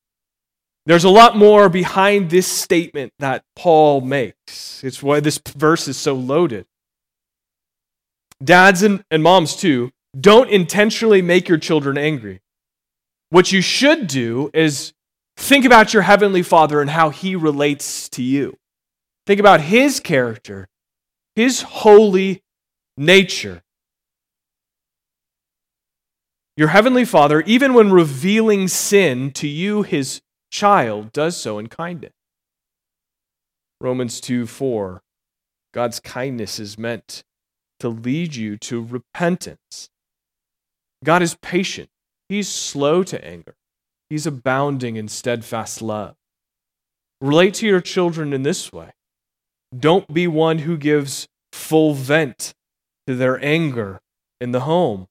There's 0.88 1.04
a 1.04 1.10
lot 1.10 1.38
more 1.38 1.70
behind 1.70 2.32
this 2.32 2.48
statement 2.48 3.14
that 3.20 3.44
Paul 3.56 4.02
makes. 4.02 4.84
It's 4.84 5.04
why 5.04 5.20
this 5.20 5.40
verse 5.56 5.88
is 5.88 5.98
so 5.98 6.16
loaded. 6.16 6.66
Dads 8.44 8.82
and, 8.82 9.04
and 9.12 9.22
moms, 9.22 9.56
too, 9.56 9.92
don't 10.20 10.50
intentionally 10.50 11.22
make 11.22 11.48
your 11.48 11.60
children 11.60 11.98
angry. 12.00 12.42
What 13.30 13.52
you 13.52 13.62
should 13.62 14.08
do 14.08 14.50
is 14.54 14.94
think 15.42 15.66
about 15.66 15.94
your 15.94 16.04
Heavenly 16.04 16.44
Father 16.44 16.82
and 16.82 16.90
how 16.90 17.10
He 17.10 17.36
relates 17.36 18.08
to 18.10 18.24
you. 18.24 18.58
Think 19.26 19.40
about 19.40 19.62
His 19.62 20.00
character, 20.00 20.68
His 21.36 21.62
holy 21.62 22.44
nature. 22.96 23.64
Your 26.56 26.70
Heavenly 26.70 27.06
Father, 27.06 27.42
even 27.42 27.74
when 27.74 27.92
revealing 27.92 28.68
sin 28.68 29.32
to 29.32 29.48
you, 29.48 29.82
His 29.82 30.22
child, 30.52 31.12
does 31.12 31.36
so 31.36 31.58
in 31.58 31.68
kindness. 31.68 32.14
Romans 33.80 34.22
2 34.22 34.46
4. 34.46 35.02
God's 35.74 36.00
kindness 36.00 36.60
is 36.60 36.78
meant 36.78 37.24
to 37.80 37.90
lead 37.90 38.36
you 38.36 38.58
to 38.58 38.84
repentance. 38.84 39.90
God 41.04 41.24
is 41.24 41.36
patient, 41.42 41.90
He's 42.30 42.48
slow 42.48 43.02
to 43.04 43.26
anger, 43.26 43.56
He's 44.12 44.28
abounding 44.28 44.98
in 44.98 45.08
steadfast 45.08 45.82
love. 45.82 46.16
Relate 47.22 47.54
to 47.54 47.66
your 47.66 47.80
children 47.80 48.34
in 48.34 48.44
this 48.44 48.74
way. 48.74 48.90
Don't 49.74 50.14
be 50.14 50.28
one 50.28 50.58
who 50.58 50.76
gives 50.76 51.30
full 51.54 51.94
vent 51.94 52.54
to 53.08 53.16
their 53.16 53.42
anger 53.42 54.02
in 54.42 54.52
the 54.52 54.60
home. 54.60 55.08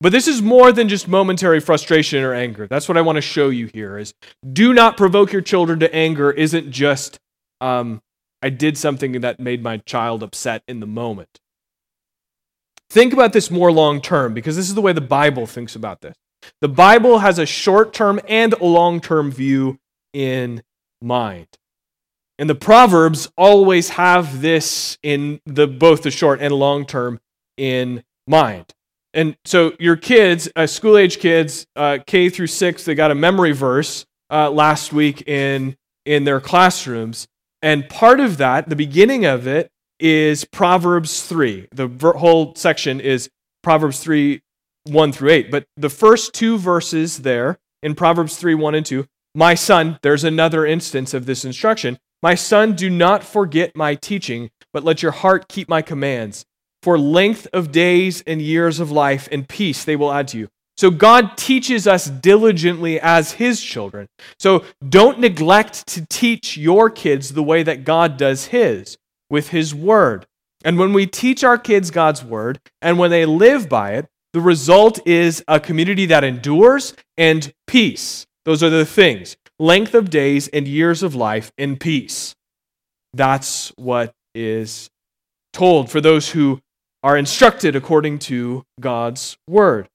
But 0.00 0.12
this 0.12 0.28
is 0.28 0.40
more 0.40 0.70
than 0.70 0.88
just 0.88 1.08
momentary 1.08 1.58
frustration 1.58 2.22
or 2.22 2.32
anger. 2.32 2.68
That's 2.68 2.88
what 2.88 2.96
I 2.96 3.00
want 3.00 3.16
to 3.16 3.22
show 3.22 3.48
you 3.48 3.70
here 3.74 3.98
is 3.98 4.14
do 4.52 4.72
not 4.72 4.96
provoke 4.96 5.32
your 5.32 5.42
children 5.42 5.80
to 5.80 5.92
anger 5.92 6.30
isn't 6.30 6.70
just 6.70 7.18
um, 7.60 8.00
I 8.40 8.50
did 8.50 8.78
something 8.78 9.20
that 9.20 9.40
made 9.40 9.64
my 9.64 9.78
child 9.78 10.22
upset 10.22 10.62
in 10.68 10.78
the 10.78 10.86
moment. 10.86 11.40
Think 12.88 13.12
about 13.12 13.32
this 13.32 13.50
more 13.50 13.72
long 13.72 14.00
term 14.00 14.32
because 14.32 14.54
this 14.54 14.68
is 14.68 14.76
the 14.76 14.80
way 14.80 14.92
the 14.92 15.00
Bible 15.00 15.44
thinks 15.44 15.74
about 15.74 16.02
this. 16.02 16.14
The 16.60 16.68
Bible 16.68 17.18
has 17.18 17.38
a 17.38 17.46
short 17.46 17.92
term 17.92 18.20
and 18.28 18.52
a 18.54 18.64
long 18.64 19.00
term 19.00 19.30
view 19.30 19.78
in 20.12 20.62
mind. 21.00 21.48
And 22.38 22.48
the 22.48 22.54
Proverbs 22.54 23.30
always 23.36 23.90
have 23.90 24.40
this 24.40 24.98
in 25.02 25.40
the 25.44 25.66
both 25.66 26.02
the 26.02 26.10
short 26.10 26.40
and 26.40 26.54
long 26.54 26.86
term 26.86 27.20
in 27.56 28.04
mind. 28.26 28.72
And 29.14 29.36
so 29.44 29.72
your 29.80 29.96
kids, 29.96 30.48
uh, 30.54 30.66
school 30.66 30.96
age 30.96 31.18
kids, 31.18 31.66
uh, 31.74 31.98
K 32.06 32.28
through 32.28 32.46
six, 32.46 32.84
they 32.84 32.94
got 32.94 33.10
a 33.10 33.14
memory 33.14 33.52
verse 33.52 34.06
uh, 34.30 34.50
last 34.50 34.92
week 34.92 35.26
in 35.26 35.76
in 36.04 36.24
their 36.24 36.40
classrooms, 36.40 37.28
and 37.60 37.88
part 37.88 38.20
of 38.20 38.38
that, 38.38 38.68
the 38.68 38.76
beginning 38.76 39.26
of 39.26 39.46
it, 39.46 39.70
is 39.98 40.44
Proverbs 40.44 41.22
three. 41.26 41.68
The 41.72 41.88
whole 42.16 42.54
section 42.54 43.00
is 43.00 43.28
Proverbs 43.62 44.00
three, 44.00 44.42
one 44.88 45.12
through 45.12 45.30
eight. 45.30 45.50
But 45.50 45.66
the 45.76 45.90
first 45.90 46.32
two 46.32 46.58
verses 46.58 47.18
there 47.18 47.58
in 47.82 47.94
Proverbs 47.94 48.36
three, 48.36 48.54
one 48.54 48.74
and 48.74 48.84
two, 48.84 49.06
my 49.34 49.54
son. 49.54 49.98
There's 50.02 50.24
another 50.24 50.66
instance 50.66 51.14
of 51.14 51.26
this 51.26 51.44
instruction. 51.44 51.98
My 52.22 52.34
son, 52.34 52.74
do 52.74 52.90
not 52.90 53.22
forget 53.22 53.76
my 53.76 53.94
teaching, 53.94 54.50
but 54.72 54.82
let 54.82 55.02
your 55.02 55.12
heart 55.12 55.48
keep 55.48 55.68
my 55.68 55.82
commands. 55.82 56.44
For 56.82 56.98
length 56.98 57.46
of 57.52 57.70
days 57.70 58.22
and 58.26 58.40
years 58.40 58.80
of 58.80 58.90
life 58.90 59.28
and 59.30 59.48
peace 59.48 59.84
they 59.84 59.96
will 59.96 60.12
add 60.12 60.28
to 60.28 60.38
you. 60.38 60.48
So 60.76 60.90
God 60.90 61.36
teaches 61.36 61.88
us 61.88 62.08
diligently 62.08 63.00
as 63.00 63.32
his 63.32 63.60
children. 63.60 64.06
So 64.38 64.64
don't 64.88 65.18
neglect 65.18 65.88
to 65.88 66.06
teach 66.06 66.56
your 66.56 66.88
kids 66.88 67.32
the 67.32 67.42
way 67.42 67.64
that 67.64 67.84
God 67.84 68.16
does 68.16 68.46
his, 68.46 68.96
with 69.28 69.48
his 69.48 69.74
word. 69.74 70.26
And 70.64 70.78
when 70.78 70.92
we 70.92 71.06
teach 71.06 71.42
our 71.42 71.58
kids 71.58 71.90
God's 71.90 72.24
word 72.24 72.60
and 72.80 72.96
when 72.96 73.10
they 73.10 73.26
live 73.26 73.68
by 73.68 73.94
it, 73.94 74.06
the 74.38 74.44
result 74.44 75.04
is 75.04 75.42
a 75.48 75.58
community 75.58 76.06
that 76.06 76.22
endures 76.22 76.94
and 77.16 77.52
peace. 77.66 78.24
Those 78.44 78.62
are 78.62 78.70
the 78.70 78.86
things 78.86 79.36
length 79.58 79.94
of 79.94 80.10
days 80.10 80.46
and 80.46 80.68
years 80.68 81.02
of 81.02 81.16
life 81.16 81.50
in 81.58 81.76
peace. 81.76 82.36
That's 83.12 83.72
what 83.74 84.14
is 84.36 84.90
told 85.52 85.90
for 85.90 86.00
those 86.00 86.30
who 86.30 86.60
are 87.02 87.16
instructed 87.16 87.74
according 87.74 88.20
to 88.20 88.64
God's 88.78 89.36
word. 89.48 89.88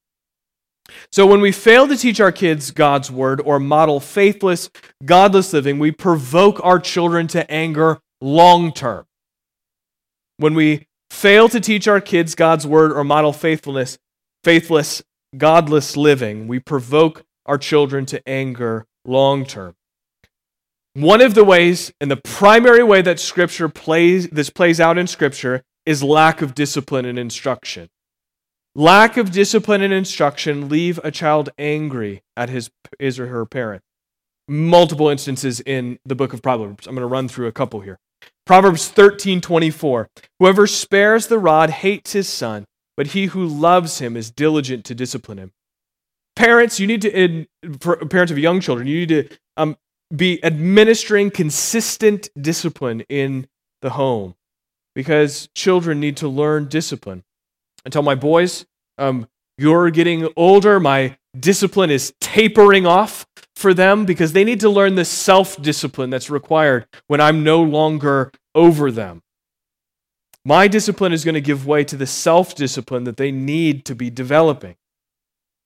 So 1.09 1.25
when 1.25 1.39
we 1.39 1.53
fail 1.53 1.87
to 1.87 1.95
teach 1.95 2.19
our 2.19 2.33
kids 2.33 2.71
God's 2.71 3.09
word 3.09 3.39
or 3.39 3.61
model 3.61 4.01
faithless, 4.01 4.69
godless 5.05 5.53
living, 5.53 5.79
we 5.79 5.93
provoke 5.93 6.59
our 6.65 6.79
children 6.79 7.27
to 7.27 7.49
anger 7.49 8.01
long 8.19 8.73
term. 8.73 9.05
When 10.35 10.53
we 10.53 10.87
fail 11.09 11.47
to 11.47 11.61
teach 11.61 11.87
our 11.87 12.01
kids 12.01 12.35
God's 12.35 12.67
word 12.67 12.91
or 12.91 13.05
model 13.05 13.31
faithfulness, 13.31 13.97
faithless, 14.43 15.01
godless 15.37 15.97
living, 15.97 16.47
we 16.47 16.59
provoke 16.59 17.23
our 17.45 17.57
children 17.57 18.05
to 18.07 18.27
anger 18.27 18.85
long 19.05 19.45
term. 19.45 19.75
One 20.93 21.21
of 21.21 21.33
the 21.33 21.43
ways, 21.43 21.91
and 21.99 22.11
the 22.11 22.17
primary 22.17 22.83
way 22.83 23.01
that 23.01 23.19
Scripture 23.19 23.67
plays, 23.67 24.27
this 24.29 24.49
plays 24.49 24.79
out 24.79 24.97
in 24.97 25.07
Scripture, 25.07 25.63
is 25.85 26.03
lack 26.03 26.41
of 26.41 26.53
discipline 26.53 27.05
and 27.05 27.17
instruction. 27.17 27.89
Lack 28.75 29.17
of 29.17 29.31
discipline 29.31 29.81
and 29.81 29.93
instruction 29.93 30.69
leave 30.69 30.99
a 31.03 31.11
child 31.11 31.49
angry 31.57 32.21
at 32.37 32.49
his, 32.49 32.69
his 32.99 33.19
or 33.19 33.27
her 33.27 33.45
parent. 33.45 33.81
Multiple 34.47 35.09
instances 35.09 35.61
in 35.61 35.99
the 36.05 36.15
book 36.15 36.33
of 36.33 36.41
Proverbs. 36.41 36.85
I'm 36.85 36.95
going 36.95 37.01
to 37.01 37.07
run 37.07 37.27
through 37.27 37.47
a 37.47 37.51
couple 37.51 37.81
here. 37.81 37.99
Proverbs 38.45 38.87
13 38.87 39.41
24. 39.41 40.09
Whoever 40.39 40.67
spares 40.67 41.27
the 41.27 41.39
rod 41.39 41.69
hates 41.69 42.13
his 42.13 42.27
son, 42.27 42.65
but 42.95 43.07
he 43.07 43.27
who 43.27 43.45
loves 43.45 43.99
him 43.99 44.15
is 44.15 44.31
diligent 44.31 44.85
to 44.85 44.95
discipline 44.95 45.37
him. 45.37 45.51
Parents, 46.35 46.79
you 46.79 46.87
need 46.87 47.01
to, 47.03 47.11
in, 47.11 47.47
parents 48.09 48.31
of 48.31 48.37
young 48.39 48.59
children, 48.59 48.87
you 48.87 49.05
need 49.05 49.09
to 49.09 49.37
um, 49.57 49.77
be 50.15 50.43
administering 50.43 51.31
consistent 51.31 52.29
discipline 52.39 53.01
in 53.09 53.47
the 53.81 53.91
home 53.91 54.35
because 54.95 55.49
children 55.55 55.99
need 55.99 56.17
to 56.17 56.27
learn 56.27 56.67
discipline. 56.67 57.23
I 57.85 57.89
tell 57.89 58.03
my 58.03 58.15
boys, 58.15 58.65
um, 58.97 59.27
you're 59.57 59.89
getting 59.89 60.27
older. 60.35 60.79
My 60.79 61.17
discipline 61.37 61.89
is 61.89 62.13
tapering 62.19 62.85
off 62.85 63.25
for 63.55 63.73
them 63.73 64.05
because 64.05 64.33
they 64.33 64.43
need 64.43 64.59
to 64.61 64.69
learn 64.69 64.95
the 64.95 65.05
self 65.05 65.61
discipline 65.61 66.09
that's 66.09 66.29
required 66.29 66.87
when 67.07 67.21
I'm 67.21 67.43
no 67.43 67.61
longer 67.61 68.31
over 68.55 68.91
them. 68.91 69.21
My 70.45 70.67
discipline 70.67 71.13
is 71.13 71.23
going 71.23 71.35
to 71.35 71.41
give 71.41 71.65
way 71.65 71.83
to 71.85 71.95
the 71.95 72.07
self 72.07 72.53
discipline 72.53 73.05
that 73.05 73.17
they 73.17 73.31
need 73.31 73.85
to 73.85 73.95
be 73.95 74.09
developing. 74.09 74.75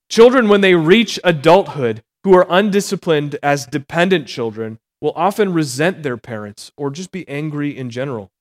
Children, 0.10 0.50
when 0.50 0.62
they 0.62 0.76
reach 0.76 1.20
adulthood 1.24 2.04
who 2.24 2.36
are 2.36 2.46
undisciplined 2.50 3.38
as 3.42 3.66
dependent 3.66 4.28
children, 4.28 4.80
will 5.02 5.14
often 5.16 5.54
resent 5.54 6.04
their 6.04 6.18
parents 6.18 6.72
or 6.78 6.90
just 6.90 7.12
be 7.12 7.28
angry 7.28 7.76
in 7.76 7.90
general 7.90 8.32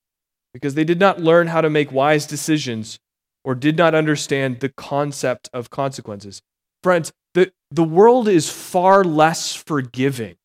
because 0.53 0.75
they 0.75 0.83
did 0.83 0.99
not 0.99 1.21
learn 1.21 1.47
how 1.47 1.61
to 1.61 1.69
make 1.69 1.91
wise 1.91 2.25
decisions 2.25 2.99
or 3.43 3.55
did 3.55 3.77
not 3.77 3.95
understand 3.95 4.59
the 4.59 4.69
concept 4.69 5.49
of 5.53 5.69
consequences. 5.69 6.41
Friends, 6.83 7.11
the, 7.33 7.51
the 7.71 7.83
world 7.83 8.27
is 8.27 8.49
far 8.49 9.03
less 9.03 9.53
forgiving 9.53 10.35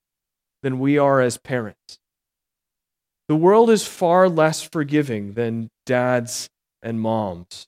than 0.62 0.78
we 0.78 0.98
are 0.98 1.20
as 1.20 1.38
parents. 1.38 1.98
The 3.32 3.36
world 3.36 3.70
is 3.70 3.86
far 3.86 4.28
less 4.28 4.60
forgiving 4.60 5.32
than 5.32 5.70
dads 5.86 6.50
and 6.82 7.00
moms. 7.00 7.66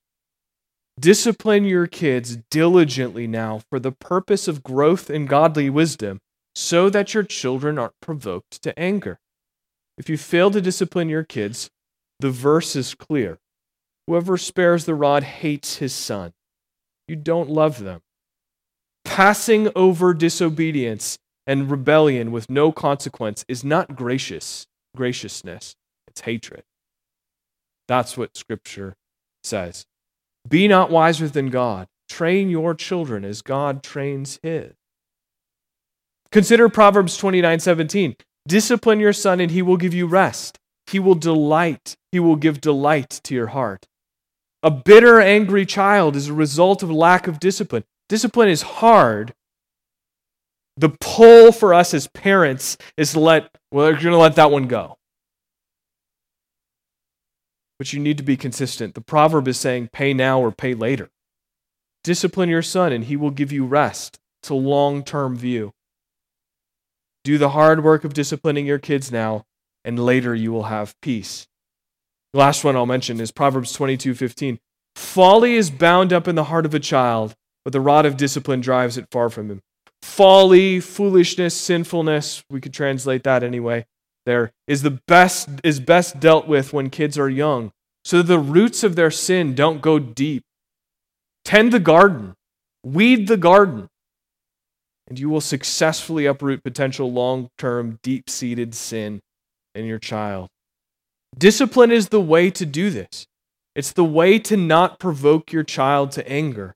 Discipline 1.01 1.65
your 1.65 1.87
kids 1.87 2.37
diligently 2.51 3.27
now 3.27 3.63
for 3.71 3.81
the 3.81 3.91
purpose 3.91 4.47
of 4.47 4.63
growth 4.63 5.09
in 5.09 5.25
godly 5.25 5.71
wisdom, 5.71 6.19
so 6.55 6.91
that 6.91 7.15
your 7.15 7.23
children 7.23 7.79
aren't 7.79 7.99
provoked 8.03 8.61
to 8.63 8.79
anger. 8.79 9.19
If 9.97 10.11
you 10.11 10.19
fail 10.19 10.51
to 10.51 10.61
discipline 10.61 11.09
your 11.09 11.25
kids, 11.25 11.71
the 12.21 12.31
verse 12.31 12.77
is 12.77 12.95
clear. 12.95 13.39
Whoever 14.07 14.37
spares 14.37 14.85
the 14.85 14.95
rod 14.95 15.23
hates 15.23 15.79
his 15.79 15.95
son. 15.95 16.35
You 17.09 17.17
don't 17.17 17.49
love 17.49 17.79
them. 17.79 18.03
Passing 19.07 19.71
over 19.75 20.13
disobedience 20.13 21.17
and 21.47 21.71
rebellion 21.71 22.33
with 22.33 22.51
no 22.51 22.71
consequence 22.71 23.47
is 23.49 23.65
not 23.65 23.97
gracious, 23.97 24.67
graciousness. 24.95 25.75
it's 26.09 26.23
hatred. 26.23 26.63
That's 27.89 28.17
what 28.17 28.37
Scripture 28.37 28.95
says. 29.43 29.85
Be 30.49 30.69
not 30.69 30.91
wiser 30.91 31.29
than 31.29 31.51
God. 31.51 31.87
Train 32.09 32.51
your 32.51 32.75
children 32.75 33.25
as 33.25 33.43
God 33.43 33.83
trains 33.83 34.39
his. 34.43 34.73
Consider 36.31 36.69
Proverbs 36.69 37.17
29 37.17 37.61
17. 37.61 38.17
Discipline 38.47 39.01
your 39.01 39.13
son, 39.13 39.41
and 39.41 39.51
he 39.51 39.63
will 39.63 39.77
give 39.77 39.95
you 39.95 40.07
rest. 40.07 40.59
He 40.87 40.99
will 40.99 41.15
delight, 41.15 41.97
he 42.13 42.21
will 42.21 42.37
give 42.37 42.61
delight 42.61 43.21
to 43.25 43.35
your 43.35 43.49
heart. 43.49 43.87
A 44.63 44.71
bitter, 44.71 45.21
angry 45.21 45.65
child 45.65 46.17
is 46.17 46.29
a 46.29 46.35
result 46.35 46.83
of 46.83 46.91
lack 46.91 47.27
of 47.27 47.41
discipline. 47.41 47.85
Discipline 48.09 48.49
is 48.49 48.63
hard. 48.63 49.33
The 50.77 50.89
pull 50.89 51.53
for 51.53 51.73
us 51.73 51.95
as 51.95 52.09
parents 52.09 52.77
is 52.97 53.13
to 53.13 53.21
let, 53.21 53.49
well, 53.71 53.87
you're 53.87 54.01
going 54.01 54.13
to 54.13 54.19
let 54.19 54.37
that 54.37 54.51
one 54.51 54.67
go. 54.67 54.97
But 57.79 57.93
you 57.93 58.01
need 58.01 58.19
to 58.19 58.25
be 58.25 58.37
consistent. 58.37 58.95
The 58.95 59.01
proverb 59.01 59.47
is 59.49 59.59
saying, 59.59 59.91
pay 59.93 60.15
now 60.15 60.41
or 60.41 60.51
pay 60.51 60.75
later. 60.75 61.11
Discipline 62.03 62.49
your 62.49 62.63
son, 62.63 62.93
and 62.93 63.05
he 63.05 63.17
will 63.17 63.31
give 63.31 63.53
you 63.53 63.65
rest. 63.65 64.19
It's 64.43 64.51
a 64.51 64.55
long 64.55 65.03
term 65.03 65.37
view. 65.37 65.73
Do 67.25 67.39
the 67.39 67.51
hard 67.51 67.83
work 67.83 68.05
of 68.05 68.13
disciplining 68.13 68.67
your 68.67 68.79
kids 68.79 69.11
now, 69.11 69.47
and 69.85 69.99
later 69.99 70.35
you 70.35 70.53
will 70.53 70.65
have 70.65 70.95
peace. 71.01 71.47
The 72.33 72.41
last 72.41 72.65
one 72.65 72.77
I'll 72.77 72.85
mention 72.85 73.21
is 73.21 73.33
Proverbs 73.33 73.73
22 73.73 74.15
15. 74.15 74.59
Folly 74.97 75.55
is 75.55 75.71
bound 75.71 76.13
up 76.13 76.29
in 76.29 76.35
the 76.35 76.45
heart 76.45 76.67
of 76.67 76.75
a 76.75 76.81
child, 76.81 77.35
but 77.65 77.73
the 77.73 77.81
rod 77.81 78.05
of 78.05 78.17
discipline 78.17 78.61
drives 78.61 78.99
it 78.99 79.09
far 79.11 79.31
from 79.31 79.49
him. 79.49 79.63
Folly, 80.03 80.81
foolishness, 80.81 81.55
sinfulness, 81.55 82.45
we 82.49 82.61
could 82.61 82.75
translate 82.75 83.25
that 83.25 83.43
anyway, 83.43 83.87
there 84.27 84.53
is 84.67 84.83
the 84.83 84.99
best 85.09 85.49
is 85.63 85.81
best 85.81 86.21
dealt 86.21 86.47
with 86.47 86.73
when 86.73 86.91
kids 86.91 87.19
are 87.19 87.29
young, 87.29 87.73
so 88.05 88.23
the 88.23 88.39
roots 88.39 88.85
of 88.85 88.97
their 88.97 89.11
sin 89.11 89.55
don't 89.55 89.83
go 89.83 89.99
deep. 89.99 90.45
Tend 91.45 91.73
the 91.73 91.81
garden, 91.81 92.35
weed 92.85 93.29
the 93.29 93.37
garden, 93.37 93.89
and 95.09 95.19
you 95.19 95.29
will 95.29 95.41
successfully 95.41 96.27
uproot 96.27 96.63
potential 96.63 97.13
long 97.13 97.51
term, 97.59 97.99
deep 98.03 98.31
seated 98.31 98.75
sin 98.75 99.21
in 99.75 99.85
your 99.85 99.99
child. 99.99 100.49
Discipline 101.37 101.91
is 101.91 102.09
the 102.09 102.21
way 102.21 102.51
to 102.51 102.65
do 102.65 102.91
this. 102.91 103.27
It's 103.75 103.93
the 103.93 104.05
way 104.05 104.39
to 104.39 104.57
not 104.57 104.99
provoke 104.99 105.53
your 105.53 105.65
child 105.65 106.13
to 106.13 106.29
anger. 106.31 106.75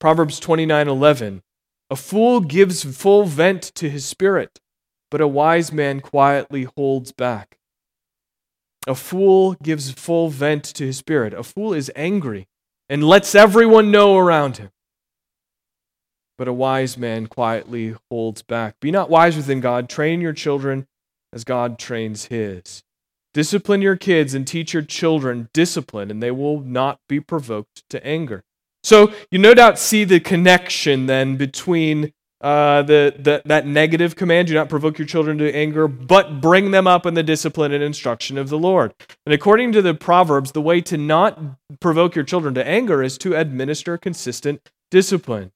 Proverbs 0.00 0.40
29:11 0.40 1.42
A 1.90 1.96
fool 1.96 2.40
gives 2.40 2.82
full 2.82 3.24
vent 3.24 3.62
to 3.74 3.90
his 3.90 4.04
spirit, 4.04 4.60
but 5.10 5.20
a 5.20 5.28
wise 5.28 5.72
man 5.72 6.00
quietly 6.00 6.64
holds 6.76 7.12
back. 7.12 7.58
A 8.86 8.94
fool 8.94 9.54
gives 9.62 9.90
full 9.92 10.28
vent 10.28 10.64
to 10.64 10.86
his 10.86 10.98
spirit. 10.98 11.32
A 11.32 11.42
fool 11.42 11.72
is 11.72 11.90
angry 11.96 12.48
and 12.88 13.04
lets 13.04 13.34
everyone 13.34 13.90
know 13.90 14.16
around 14.16 14.58
him. 14.58 14.70
But 16.36 16.48
a 16.48 16.52
wise 16.52 16.98
man 16.98 17.26
quietly 17.28 17.94
holds 18.10 18.42
back. 18.42 18.80
Be 18.80 18.90
not 18.90 19.08
wiser 19.08 19.40
than 19.40 19.60
God. 19.60 19.88
Train 19.88 20.20
your 20.20 20.32
children 20.32 20.86
as 21.32 21.44
God 21.44 21.78
trains 21.78 22.26
his. 22.26 22.82
Discipline 23.32 23.82
your 23.82 23.96
kids 23.96 24.34
and 24.34 24.46
teach 24.46 24.72
your 24.72 24.82
children 24.82 25.48
discipline, 25.52 26.10
and 26.10 26.22
they 26.22 26.30
will 26.30 26.60
not 26.60 27.00
be 27.08 27.20
provoked 27.20 27.82
to 27.90 28.04
anger. 28.06 28.44
So 28.84 29.12
you 29.30 29.38
no 29.38 29.54
doubt 29.54 29.78
see 29.78 30.04
the 30.04 30.20
connection 30.20 31.06
then 31.06 31.36
between 31.36 32.12
uh, 32.42 32.82
the, 32.82 33.14
the, 33.18 33.40
that 33.46 33.66
negative 33.66 34.16
command, 34.16 34.48
do 34.48 34.54
not 34.54 34.68
provoke 34.68 34.98
your 34.98 35.06
children 35.06 35.38
to 35.38 35.54
anger, 35.56 35.88
but 35.88 36.42
bring 36.42 36.72
them 36.72 36.86
up 36.86 37.06
in 37.06 37.14
the 37.14 37.22
discipline 37.22 37.72
and 37.72 37.82
instruction 37.82 38.36
of 38.36 38.50
the 38.50 38.58
Lord. 38.58 38.92
And 39.24 39.32
according 39.32 39.72
to 39.72 39.80
the 39.80 39.94
Proverbs, 39.94 40.52
the 40.52 40.60
way 40.60 40.82
to 40.82 40.98
not 40.98 41.40
provoke 41.80 42.14
your 42.14 42.24
children 42.24 42.52
to 42.54 42.66
anger 42.66 43.02
is 43.02 43.16
to 43.18 43.34
administer 43.34 43.96
consistent 43.96 44.70
discipline. 44.90 45.52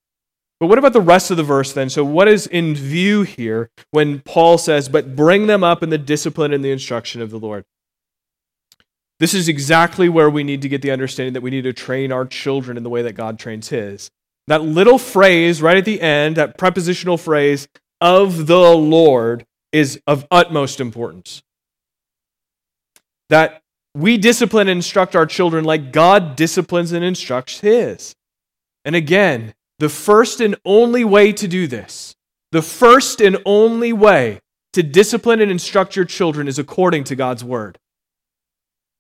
But 0.61 0.69
what 0.69 0.79
about 0.79 0.95
the 0.95 1.03
rest 1.03 1.31
of 1.31 1.37
the 1.37 1.43
verse 1.43 1.75
then? 1.75 1.91
So, 1.91 2.05
what 2.07 2.27
is 2.27 2.47
in 2.47 2.75
view 2.75 3.23
here 3.23 3.71
when 3.91 4.21
Paul 4.21 4.57
says, 4.57 4.89
but 4.89 5.15
bring 5.15 5.47
them 5.47 5.63
up 5.63 5.83
in 5.83 5.91
the 5.91 5.99
discipline 5.99 6.55
and 6.55 6.65
the 6.65 6.73
instruction 6.73 7.21
of 7.21 7.31
the 7.31 7.39
Lord? 7.39 7.65
This 9.21 9.35
is 9.35 9.49
exactly 9.49 10.09
where 10.09 10.31
we 10.31 10.45
need 10.45 10.63
to 10.63 10.69
get 10.69 10.83
the 10.83 10.93
understanding 10.93 11.33
that 11.35 11.41
we 11.41 11.51
need 11.51 11.63
to 11.63 11.73
train 11.73 12.13
our 12.13 12.25
children 12.25 12.77
in 12.77 12.83
the 12.83 12.91
way 12.91 13.03
that 13.03 13.15
God 13.15 13.39
trains 13.39 13.69
his. 13.69 14.11
That 14.47 14.63
little 14.63 14.99
phrase 14.99 15.61
right 15.61 15.77
at 15.77 15.85
the 15.85 16.01
end, 16.01 16.37
that 16.37 16.57
prepositional 16.57 17.19
phrase, 17.19 17.69
of 18.01 18.47
the 18.47 18.75
Lord, 18.75 19.45
is 19.73 20.01
of 20.07 20.27
utmost 20.31 20.81
importance. 20.81 21.43
That 23.29 23.63
we 23.95 24.17
discipline 24.17 24.69
and 24.69 24.79
instruct 24.79 25.17
our 25.17 25.27
children 25.27 25.65
like 25.65 25.93
God 25.93 26.37
disciplines 26.37 26.93
and 26.93 27.05
instructs 27.05 27.61
his. 27.61 28.15
And 28.85 28.95
again, 28.95 29.55
the 29.81 29.89
first 29.89 30.41
and 30.41 30.57
only 30.65 31.05
way 31.05 31.33
to 31.33 31.49
do 31.49 31.67
this, 31.67 32.15
the 32.53 32.63
first 32.63 33.21
and 33.21 33.37
only 33.45 33.93
way 33.93 34.41
to 34.73 34.83
discipline 34.83 35.41
and 35.41 35.51
instruct 35.51 35.97
your 35.97 36.05
children 36.05 36.49
is 36.49 36.59
according 36.59 37.05
to 37.05 37.17
God's 37.17 37.45
word. 37.45 37.79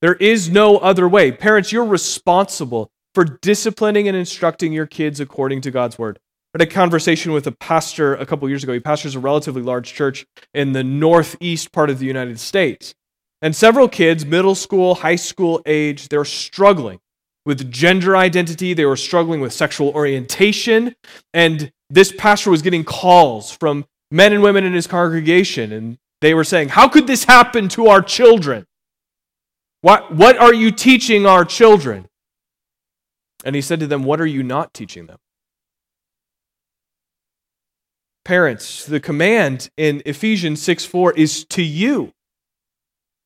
There 0.00 0.14
is 0.14 0.48
no 0.48 0.78
other 0.78 1.08
way. 1.08 1.32
Parents, 1.32 1.72
you're 1.72 1.84
responsible 1.84 2.90
for 3.14 3.24
disciplining 3.24 4.06
and 4.06 4.16
instructing 4.16 4.72
your 4.72 4.86
kids 4.86 5.18
according 5.18 5.60
to 5.62 5.70
God's 5.70 5.98
word. 5.98 6.18
I 6.54 6.58
had 6.58 6.68
a 6.68 6.70
conversation 6.70 7.32
with 7.32 7.46
a 7.46 7.52
pastor 7.52 8.14
a 8.14 8.24
couple 8.24 8.48
years 8.48 8.62
ago. 8.62 8.72
He 8.72 8.80
pastors 8.80 9.14
a 9.14 9.20
relatively 9.20 9.60
large 9.60 9.92
church 9.92 10.24
in 10.54 10.72
the 10.72 10.84
northeast 10.84 11.72
part 11.72 11.90
of 11.90 11.98
the 11.98 12.06
United 12.06 12.38
States. 12.38 12.94
And 13.42 13.54
several 13.54 13.88
kids, 13.88 14.24
middle 14.24 14.54
school, 14.54 14.96
high 14.96 15.16
school 15.16 15.60
age, 15.66 16.08
they're 16.08 16.24
struggling 16.24 17.00
with 17.44 17.70
gender 17.70 18.16
identity. 18.16 18.74
They 18.74 18.84
were 18.84 18.96
struggling 18.96 19.40
with 19.40 19.52
sexual 19.52 19.88
orientation. 19.90 20.94
And 21.34 21.72
this 21.90 22.12
pastor 22.12 22.50
was 22.50 22.62
getting 22.62 22.84
calls 22.84 23.50
from 23.50 23.84
men 24.10 24.32
and 24.32 24.42
women 24.42 24.64
in 24.64 24.72
his 24.72 24.86
congregation. 24.86 25.72
And 25.72 25.98
they 26.20 26.34
were 26.34 26.44
saying, 26.44 26.70
How 26.70 26.88
could 26.88 27.06
this 27.06 27.24
happen 27.24 27.68
to 27.70 27.88
our 27.88 28.02
children? 28.02 28.66
What, 29.80 30.14
what 30.14 30.36
are 30.38 30.54
you 30.54 30.70
teaching 30.70 31.26
our 31.26 31.44
children? 31.44 32.08
And 33.44 33.54
he 33.54 33.62
said 33.62 33.80
to 33.80 33.86
them, 33.86 34.02
What 34.02 34.20
are 34.20 34.26
you 34.26 34.42
not 34.42 34.74
teaching 34.74 35.06
them? 35.06 35.18
Parents, 38.24 38.84
the 38.84 39.00
command 39.00 39.70
in 39.76 40.02
Ephesians 40.04 40.60
6 40.62 40.84
4 40.84 41.12
is 41.12 41.44
to 41.46 41.62
you. 41.62 42.12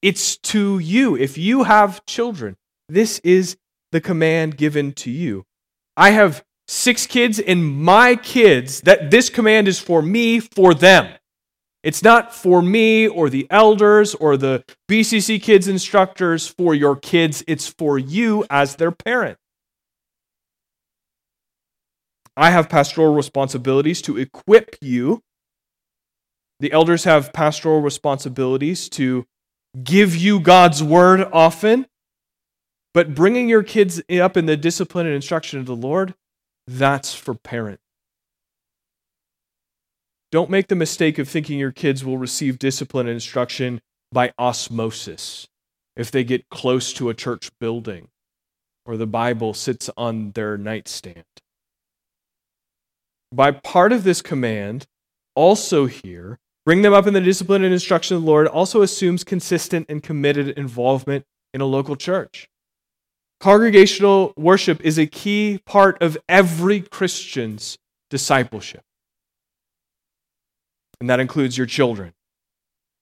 It's 0.03 0.37
to 0.39 0.79
you. 0.79 1.17
If 1.17 1.39
you 1.39 1.65
have 1.65 2.05
children, 2.07 2.57
this 2.89 3.21
is 3.21 3.57
the 3.91 4.01
command 4.01 4.57
given 4.57 4.93
to 4.93 5.11
you. 5.11 5.45
I 5.97 6.11
have 6.11 6.45
six 6.69 7.07
kids, 7.07 7.39
and 7.39 7.65
my 7.65 8.17
kids, 8.17 8.83
that 8.83 9.11
this 9.11 9.29
command 9.29 9.69
is 9.69 9.79
for 9.79 10.03
me, 10.03 10.41
for 10.41 10.75
them. 10.75 11.15
It's 11.83 12.03
not 12.03 12.35
for 12.35 12.63
me 12.63 13.09
or 13.09 13.29
the 13.29 13.47
elders 13.51 14.15
or 14.15 14.37
the 14.37 14.65
BCC 14.89 15.43
kids 15.43 15.67
instructors 15.67 16.47
for 16.47 16.75
your 16.75 16.95
kids. 16.95 17.43
It's 17.49 17.67
for 17.67 17.99
you 17.99 18.45
as 18.49 18.77
their 18.77 18.93
parent. 18.93 19.39
I 22.37 22.51
have 22.51 22.69
pastoral 22.69 23.15
responsibilities 23.15 24.01
to 24.03 24.17
equip 24.17 24.77
you. 24.81 25.23
The 26.61 26.73
elders 26.73 27.05
have 27.05 27.33
pastoral 27.33 27.81
responsibilities 27.81 28.89
to 28.91 29.27
give 29.83 30.15
you 30.15 30.39
God's 30.39 30.83
word 30.83 31.29
often. 31.33 31.87
But 32.95 33.15
bringing 33.15 33.49
your 33.49 33.63
kids 33.63 34.01
up 34.11 34.37
in 34.37 34.47
the 34.47 34.57
discipline 34.57 35.07
and 35.07 35.15
instruction 35.15 35.59
of 35.59 35.67
the 35.67 35.75
Lord, 35.77 36.15
that's 36.67 37.15
for 37.15 37.35
parents. 37.35 37.82
Don't 40.33 40.49
make 40.49 40.69
the 40.69 40.75
mistake 40.75 41.19
of 41.19 41.29
thinking 41.29 41.59
your 41.59 41.73
kids 41.73 42.07
will 42.07 42.17
receive 42.17 42.59
discipline 42.59 43.07
and 43.07 43.15
instruction 43.15 43.83
by 44.11 44.33
osmosis 44.39 45.47
if 45.95 46.11
they 46.11 46.25
get 46.25 46.49
close 46.49 46.95
to 46.95 47.11
a 47.11 47.15
church 47.15 47.51
building 47.61 48.09
or 48.87 48.97
the 48.97 49.07
Bible 49.07 49.53
sits 49.53 49.91
on 49.95 50.31
their 50.31 50.57
nightstand. 50.57 51.25
By 53.31 53.51
part 53.51 53.93
of 53.93 54.05
this 54.05 54.23
command, 54.23 54.87
also 55.35 55.85
here, 55.85 56.39
bring 56.65 56.81
them 56.81 56.95
up 56.95 57.07
in 57.07 57.13
the 57.13 57.21
discipline 57.21 57.63
and 57.63 57.73
instruction 57.73 58.17
of 58.17 58.23
the 58.23 58.29
Lord, 58.29 58.47
also 58.47 58.81
assumes 58.81 59.25
consistent 59.25 59.85
and 59.91 60.03
committed 60.03 60.49
involvement 60.59 61.27
in 61.53 61.61
a 61.61 61.67
local 61.67 61.95
church. 61.95 62.49
Congregational 63.39 64.33
worship 64.39 64.81
is 64.81 64.99
a 64.99 65.07
key 65.07 65.61
part 65.67 66.01
of 66.01 66.17
every 66.27 66.81
Christian's 66.81 67.77
discipleship 68.09 68.83
and 71.03 71.11
that 71.11 71.19
includes 71.19 71.59
your 71.59 71.67
children. 71.67 72.13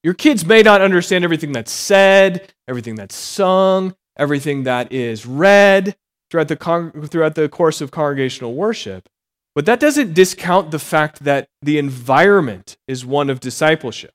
Your 0.03 0.15
kids 0.15 0.47
may 0.47 0.63
not 0.63 0.81
understand 0.81 1.23
everything 1.23 1.53
that's 1.53 1.71
said, 1.71 2.55
everything 2.67 2.95
that's 2.95 3.15
sung, 3.15 3.95
everything 4.17 4.63
that 4.63 4.91
is 4.91 5.27
read 5.27 5.95
throughout 6.31 6.49
the, 6.49 6.57
con- 6.57 7.09
throughout 7.09 7.35
the 7.35 7.51
course 7.51 7.83
of 7.83 7.91
congregational 7.91 8.55
worship, 8.55 9.07
but 9.55 9.67
that 9.67 9.81
doesn't 9.81 10.15
discount 10.15 10.71
the 10.71 10.79
fact 10.79 11.25
that 11.25 11.51
the 11.61 11.77
environment 11.77 12.79
is 12.89 13.05
one 13.05 13.29
of 13.29 13.39
discipleship. 13.39 14.15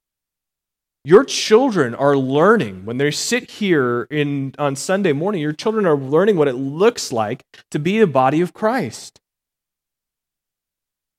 Your 1.03 1.23
children 1.23 1.93
are 1.93 2.17
learning 2.17 2.85
when 2.85 2.97
they 2.97 3.11
sit 3.11 3.51
here 3.51 4.07
in, 4.09 4.55
on 4.57 4.75
Sunday 4.75 5.13
morning, 5.13 5.41
your 5.41 5.53
children 5.53 5.85
are 5.85 5.95
learning 5.95 6.37
what 6.37 6.47
it 6.47 6.55
looks 6.55 7.11
like 7.11 7.43
to 7.69 7.77
be 7.77 7.99
the 7.99 8.07
body 8.07 8.41
of 8.41 8.51
Christ. 8.51 9.21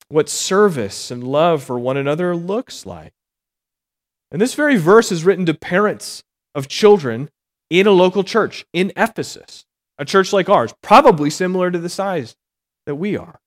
What 0.09 0.29
service 0.29 1.11
and 1.11 1.23
love 1.23 1.63
for 1.63 1.77
one 1.77 1.97
another 1.97 2.35
looks 2.35 2.85
like. 2.85 3.13
And 4.31 4.41
this 4.41 4.53
very 4.53 4.77
verse 4.77 5.11
is 5.11 5.25
written 5.25 5.45
to 5.45 5.53
parents 5.53 6.23
of 6.55 6.67
children 6.67 7.29
in 7.69 7.87
a 7.87 7.91
local 7.91 8.23
church 8.23 8.65
in 8.73 8.91
Ephesus, 8.95 9.65
a 9.97 10.05
church 10.05 10.31
like 10.31 10.49
ours, 10.49 10.73
probably 10.81 11.29
similar 11.29 11.71
to 11.71 11.79
the 11.79 11.89
size 11.89 12.35
that 12.85 12.95
we 12.95 13.17
are. 13.17 13.39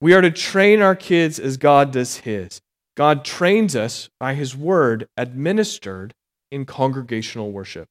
We 0.00 0.14
are 0.14 0.20
to 0.20 0.30
train 0.30 0.80
our 0.80 0.96
kids 0.96 1.38
as 1.38 1.56
God 1.56 1.92
does 1.92 2.18
his. 2.18 2.60
God 2.96 3.24
trains 3.24 3.76
us 3.76 4.08
by 4.18 4.34
his 4.34 4.56
word 4.56 5.08
administered 5.16 6.14
in 6.50 6.64
congregational 6.64 7.52
worship. 7.52 7.88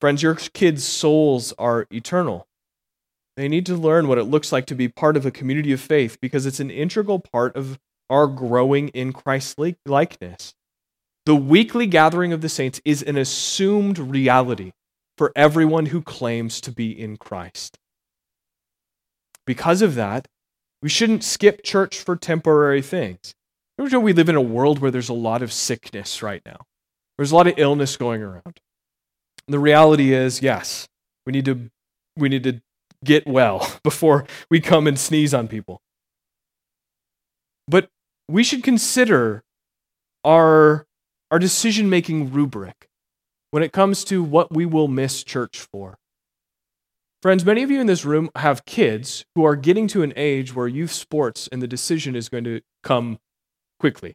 Friends, 0.00 0.22
your 0.22 0.34
kids' 0.34 0.84
souls 0.84 1.54
are 1.58 1.86
eternal. 1.90 2.46
They 3.36 3.48
need 3.48 3.66
to 3.66 3.76
learn 3.76 4.08
what 4.08 4.18
it 4.18 4.24
looks 4.24 4.52
like 4.52 4.66
to 4.66 4.74
be 4.74 4.88
part 4.88 5.16
of 5.16 5.24
a 5.24 5.30
community 5.30 5.72
of 5.72 5.80
faith 5.80 6.18
because 6.20 6.44
it's 6.44 6.60
an 6.60 6.70
integral 6.70 7.18
part 7.18 7.56
of 7.56 7.78
our 8.10 8.26
growing 8.26 8.88
in 8.88 9.12
Christ 9.12 9.58
likeness. 9.86 10.54
The 11.24 11.36
weekly 11.36 11.86
gathering 11.86 12.32
of 12.32 12.42
the 12.42 12.48
saints 12.48 12.80
is 12.84 13.02
an 13.02 13.16
assumed 13.16 13.98
reality 13.98 14.72
for 15.16 15.32
everyone 15.34 15.86
who 15.86 16.02
claims 16.02 16.60
to 16.62 16.72
be 16.72 16.90
in 16.90 17.16
Christ. 17.16 17.78
Because 19.46 19.82
of 19.82 19.94
that, 19.94 20.28
we 20.82 20.88
shouldn't 20.88 21.24
skip 21.24 21.62
church 21.62 22.00
for 22.00 22.16
temporary 22.16 22.82
things. 22.82 23.34
We 23.78 24.12
live 24.12 24.28
in 24.28 24.36
a 24.36 24.40
world 24.40 24.80
where 24.80 24.90
there's 24.90 25.08
a 25.08 25.14
lot 25.14 25.42
of 25.42 25.52
sickness 25.52 26.22
right 26.22 26.42
now. 26.44 26.66
There's 27.16 27.32
a 27.32 27.36
lot 27.36 27.46
of 27.46 27.54
illness 27.56 27.96
going 27.96 28.22
around. 28.22 28.60
the 29.46 29.58
reality 29.58 30.12
is, 30.12 30.42
yes, 30.42 30.88
we 31.26 31.32
need 31.32 31.44
to 31.46 31.70
we 32.16 32.28
need 32.28 32.44
to 32.44 32.60
get 33.04 33.26
well 33.26 33.78
before 33.84 34.26
we 34.50 34.60
come 34.60 34.86
and 34.86 34.98
sneeze 34.98 35.34
on 35.34 35.48
people. 35.48 35.80
But 37.68 37.88
we 38.28 38.44
should 38.44 38.62
consider 38.62 39.42
our 40.24 40.86
our 41.30 41.38
decision-making 41.38 42.30
rubric 42.32 42.88
when 43.50 43.62
it 43.62 43.72
comes 43.72 44.04
to 44.04 44.22
what 44.22 44.54
we 44.54 44.66
will 44.66 44.88
miss 44.88 45.24
church 45.24 45.66
for. 45.72 45.96
Friends, 47.22 47.44
many 47.44 47.62
of 47.62 47.70
you 47.70 47.80
in 47.80 47.86
this 47.86 48.04
room 48.04 48.30
have 48.36 48.64
kids 48.64 49.24
who 49.34 49.44
are 49.44 49.54
getting 49.56 49.86
to 49.88 50.02
an 50.02 50.12
age 50.16 50.54
where 50.54 50.66
youth 50.66 50.90
sports 50.90 51.48
and 51.52 51.62
the 51.62 51.68
decision 51.68 52.16
is 52.16 52.28
going 52.28 52.44
to 52.44 52.60
come 52.82 53.18
quickly. 53.78 54.14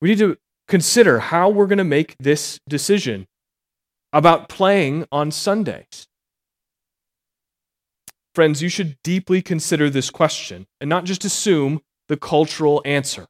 We 0.00 0.08
need 0.08 0.18
to 0.18 0.38
consider 0.66 1.18
how 1.18 1.50
we're 1.50 1.66
going 1.66 1.78
to 1.78 1.84
make 1.84 2.16
this 2.18 2.58
decision 2.68 3.26
about 4.12 4.48
playing 4.48 5.06
on 5.12 5.30
Sundays. 5.30 6.06
Friends, 8.38 8.62
you 8.62 8.68
should 8.68 9.02
deeply 9.02 9.42
consider 9.42 9.90
this 9.90 10.10
question 10.10 10.68
and 10.80 10.88
not 10.88 11.02
just 11.02 11.24
assume 11.24 11.80
the 12.06 12.16
cultural 12.16 12.80
answer. 12.84 13.26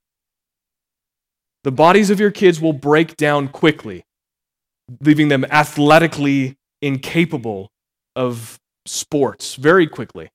The 1.65 1.73
bodies 1.73 2.11
of 2.11 2.21
your 2.21 2.31
kids 2.31 2.61
will 2.61 2.75
break 2.75 3.17
down 3.17 3.49
quickly, 3.49 4.05
leaving 5.01 5.29
them 5.29 5.47
athletically 5.47 6.59
incapable 6.83 7.71
of 8.17 8.61
sports 8.85 9.55
very 9.55 9.87
quickly. 9.87 10.29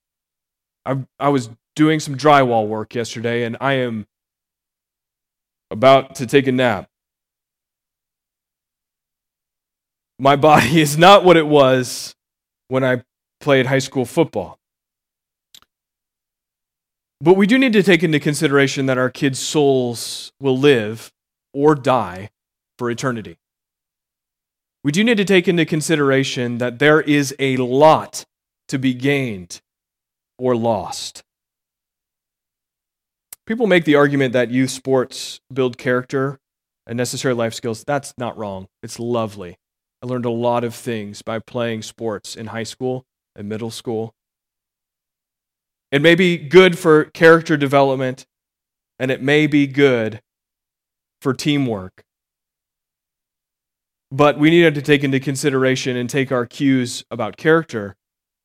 I, 0.88 1.04
I 1.20 1.30
was 1.30 1.52
doing 1.76 2.00
some 2.00 2.18
drywall 2.18 2.68
work 2.68 2.96
yesterday 2.96 3.44
and 3.44 3.56
I 3.62 3.74
am 3.74 4.08
about 5.70 6.16
to 6.16 6.26
take 6.26 6.48
a 6.48 6.52
nap. 6.52 6.90
My 10.18 10.36
body 10.50 10.82
is 10.82 10.98
not 10.98 11.24
what 11.24 11.38
it 11.38 11.46
was 11.46 12.16
when 12.70 12.84
I 12.84 13.04
played 13.40 13.68
high 13.68 13.78
school 13.78 14.06
football. 14.06 14.58
But 17.24 17.38
we 17.38 17.48
do 17.48 17.58
need 17.58 17.74
to 17.74 17.84
take 17.84 18.04
into 18.04 18.20
consideration 18.20 18.86
that 18.86 18.98
our 18.98 19.10
kids' 19.10 19.40
souls 19.40 20.32
will 20.40 20.58
live 20.58 21.12
or 21.54 21.74
die 21.74 22.30
for 22.78 22.92
eternity 22.92 23.38
we 24.84 24.92
do 24.92 25.04
need 25.04 25.18
to 25.18 25.26
take 25.26 25.48
into 25.48 25.66
consideration 25.66 26.58
that 26.58 26.80
there 26.80 27.00
is 27.00 27.34
a 27.40 27.56
lot 27.58 28.26
to 28.68 28.78
be 28.78 28.94
gained 28.94 29.62
or 30.38 30.56
lost. 30.56 31.24
People 33.46 33.68
make 33.68 33.86
the 33.86 33.96
argument 33.96 34.34
that 34.34 34.52
youth 34.52 34.72
sports 34.72 35.40
build 35.52 35.78
character 35.78 36.40
and 36.86 36.98
necessary 36.98 37.34
life 37.34 37.54
skills. 37.54 37.84
That's 37.86 38.14
not 38.18 38.38
wrong. 38.38 38.68
It's 38.82 39.00
lovely. 39.00 39.58
I 40.02 40.06
learned 40.06 40.26
a 40.26 40.30
lot 40.30 40.66
of 40.66 40.76
things 40.76 41.22
by 41.22 41.40
playing 41.40 41.84
sports 41.84 42.36
in 42.36 42.48
high 42.48 42.64
school 42.64 43.06
and 43.36 43.48
middle 43.48 43.72
school. 43.72 44.14
It 45.94 46.02
may 46.02 46.16
be 46.16 46.38
good 46.38 46.78
for 46.78 47.06
character 47.06 47.56
development, 47.56 48.26
and 49.00 49.10
it 49.12 49.22
may 49.22 49.48
be 49.48 49.66
good 49.66 50.22
for 51.22 51.34
teamwork 51.34 52.04
but 54.14 54.38
we 54.38 54.52
need 54.52 54.76
to 54.76 54.82
take 54.82 55.04
into 55.04 55.20
consideration 55.20 55.98
and 55.98 56.08
take 56.08 56.32
our 56.32 56.46
cues 56.46 57.04
about 57.10 57.36
character 57.36 57.96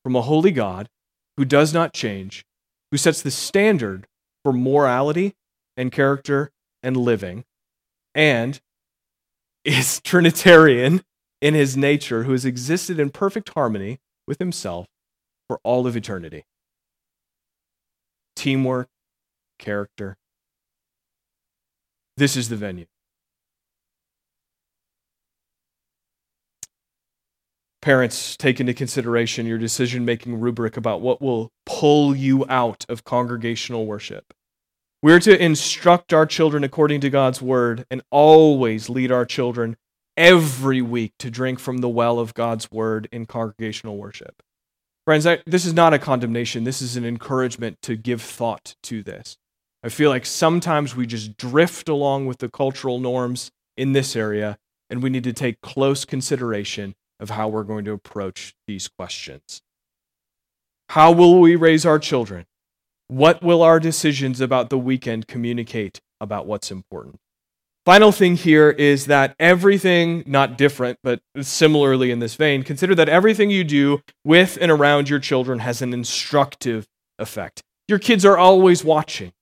from 0.02 0.16
a 0.16 0.22
holy 0.22 0.50
God 0.50 0.88
who 1.36 1.44
does 1.44 1.74
not 1.74 1.92
change, 1.92 2.46
who 2.90 2.96
sets 2.96 3.20
the 3.20 3.30
standard 3.30 4.06
for 4.42 4.50
morality 4.50 5.34
and 5.76 5.92
character 5.92 6.50
and 6.82 6.96
living, 6.96 7.44
and 8.14 8.62
is 9.62 10.00
Trinitarian 10.04 11.02
in 11.42 11.52
his 11.52 11.76
nature, 11.76 12.22
who 12.22 12.32
has 12.32 12.46
existed 12.46 12.98
in 12.98 13.10
perfect 13.10 13.50
harmony 13.50 13.98
with 14.26 14.38
himself 14.38 14.86
for 15.48 15.60
all 15.64 15.86
of 15.86 15.98
eternity. 15.98 16.44
Teamwork, 18.38 18.86
character. 19.58 20.16
This 22.16 22.36
is 22.36 22.48
the 22.48 22.54
venue. 22.54 22.86
Parents, 27.82 28.36
take 28.36 28.60
into 28.60 28.74
consideration 28.74 29.44
your 29.44 29.58
decision 29.58 30.04
making 30.04 30.38
rubric 30.38 30.76
about 30.76 31.00
what 31.00 31.20
will 31.20 31.50
pull 31.66 32.14
you 32.14 32.46
out 32.48 32.86
of 32.88 33.02
congregational 33.02 33.86
worship. 33.86 34.32
We're 35.02 35.18
to 35.18 35.44
instruct 35.44 36.12
our 36.12 36.24
children 36.24 36.62
according 36.62 37.00
to 37.00 37.10
God's 37.10 37.42
word 37.42 37.86
and 37.90 38.02
always 38.12 38.88
lead 38.88 39.10
our 39.10 39.24
children 39.24 39.76
every 40.16 40.80
week 40.80 41.14
to 41.18 41.28
drink 41.28 41.58
from 41.58 41.78
the 41.78 41.88
well 41.88 42.20
of 42.20 42.34
God's 42.34 42.70
word 42.70 43.08
in 43.10 43.26
congregational 43.26 43.96
worship. 43.96 44.44
Friends, 45.08 45.26
I, 45.26 45.38
this 45.46 45.64
is 45.64 45.72
not 45.72 45.94
a 45.94 45.98
condemnation. 45.98 46.64
This 46.64 46.82
is 46.82 46.94
an 46.94 47.06
encouragement 47.06 47.80
to 47.80 47.96
give 47.96 48.20
thought 48.20 48.74
to 48.82 49.02
this. 49.02 49.38
I 49.82 49.88
feel 49.88 50.10
like 50.10 50.26
sometimes 50.26 50.94
we 50.94 51.06
just 51.06 51.38
drift 51.38 51.88
along 51.88 52.26
with 52.26 52.40
the 52.40 52.50
cultural 52.50 53.00
norms 53.00 53.50
in 53.74 53.94
this 53.94 54.14
area, 54.14 54.58
and 54.90 55.02
we 55.02 55.08
need 55.08 55.24
to 55.24 55.32
take 55.32 55.62
close 55.62 56.04
consideration 56.04 56.94
of 57.18 57.30
how 57.30 57.48
we're 57.48 57.62
going 57.62 57.86
to 57.86 57.92
approach 57.92 58.52
these 58.66 58.86
questions. 58.86 59.62
How 60.90 61.10
will 61.10 61.40
we 61.40 61.56
raise 61.56 61.86
our 61.86 61.98
children? 61.98 62.44
What 63.06 63.42
will 63.42 63.62
our 63.62 63.80
decisions 63.80 64.42
about 64.42 64.68
the 64.68 64.76
weekend 64.76 65.26
communicate 65.26 66.02
about 66.20 66.44
what's 66.44 66.70
important? 66.70 67.16
Final 67.88 68.12
thing 68.12 68.36
here 68.36 68.68
is 68.68 69.06
that 69.06 69.34
everything, 69.40 70.22
not 70.26 70.58
different, 70.58 70.98
but 71.02 71.22
similarly 71.40 72.10
in 72.10 72.18
this 72.18 72.34
vein, 72.34 72.62
consider 72.62 72.94
that 72.94 73.08
everything 73.08 73.48
you 73.48 73.64
do 73.64 74.02
with 74.24 74.58
and 74.60 74.70
around 74.70 75.08
your 75.08 75.18
children 75.18 75.60
has 75.60 75.80
an 75.80 75.94
instructive 75.94 76.86
effect. 77.18 77.62
Your 77.88 77.98
kids 77.98 78.26
are 78.26 78.36
always 78.36 78.84
watching. 78.84 79.32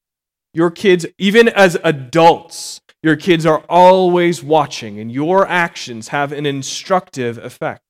Your 0.55 0.71
kids, 0.71 1.07
even 1.19 1.49
as 1.49 1.77
adults, 1.83 2.81
your 3.03 3.17
kids 3.17 3.45
are 3.45 3.65
always 3.69 4.45
watching, 4.45 5.01
and 5.01 5.11
your 5.11 5.45
actions 5.49 6.09
have 6.09 6.31
an 6.31 6.47
instructive 6.47 7.39
effect. 7.39 7.83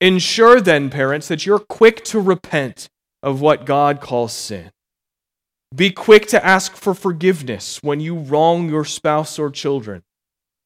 Ensure 0.00 0.60
then, 0.60 0.90
parents, 0.90 1.28
that 1.28 1.46
you're 1.46 1.60
quick 1.60 2.02
to 2.06 2.18
repent 2.18 2.88
of 3.22 3.40
what 3.40 3.64
God 3.64 4.00
calls 4.00 4.32
sin. 4.32 4.72
Be 5.74 5.90
quick 5.90 6.26
to 6.28 6.44
ask 6.44 6.76
for 6.76 6.94
forgiveness 6.94 7.82
when 7.82 8.00
you 8.00 8.16
wrong 8.16 8.68
your 8.68 8.84
spouse 8.84 9.38
or 9.38 9.50
children. 9.50 10.02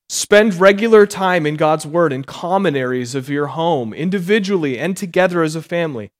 Spend 0.08 0.54
regular 0.54 1.06
time 1.06 1.46
in 1.46 1.56
God's 1.56 1.86
Word 1.86 2.12
in 2.12 2.24
common 2.24 2.76
areas 2.76 3.14
of 3.14 3.28
your 3.28 3.48
home, 3.48 3.94
individually 3.94 4.78
and 4.78 4.96
together 4.96 5.42
as 5.42 5.54
a 5.54 5.62
family. 5.62 6.10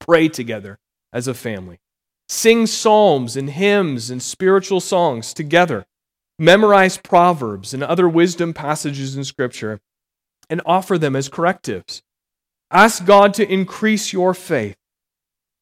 Pray 0.00 0.28
together 0.28 0.78
as 1.12 1.28
a 1.28 1.34
family. 1.34 1.78
Sing 2.28 2.66
psalms 2.66 3.36
and 3.36 3.50
hymns 3.50 4.10
and 4.10 4.22
spiritual 4.22 4.80
songs 4.80 5.34
together 5.34 5.86
memorize 6.38 6.98
Proverbs 6.98 7.72
and 7.72 7.84
other 7.84 8.08
wisdom 8.08 8.52
passages 8.52 9.16
in 9.16 9.24
Scripture, 9.24 9.80
and 10.50 10.60
offer 10.66 10.98
them 10.98 11.14
as 11.14 11.28
correctives. 11.28 12.02
Ask 12.70 13.04
God 13.04 13.32
to 13.34 13.50
increase 13.50 14.12
your 14.12 14.34
faith 14.34 14.76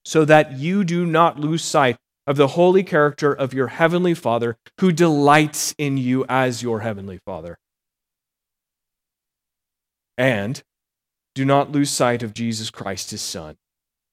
so 0.04 0.24
that 0.24 0.52
you 0.52 0.84
do 0.84 1.04
not 1.04 1.38
lose 1.38 1.62
sight 1.62 1.98
of 2.30 2.36
the 2.36 2.46
holy 2.46 2.84
character 2.84 3.32
of 3.32 3.52
your 3.52 3.66
heavenly 3.66 4.14
Father 4.14 4.56
who 4.78 4.92
delights 4.92 5.74
in 5.78 5.98
you 5.98 6.24
as 6.28 6.62
your 6.62 6.78
heavenly 6.78 7.18
Father. 7.26 7.58
And 10.16 10.62
do 11.34 11.44
not 11.44 11.72
lose 11.72 11.90
sight 11.90 12.22
of 12.22 12.32
Jesus 12.32 12.70
Christ, 12.70 13.10
his 13.10 13.20
Son, 13.20 13.56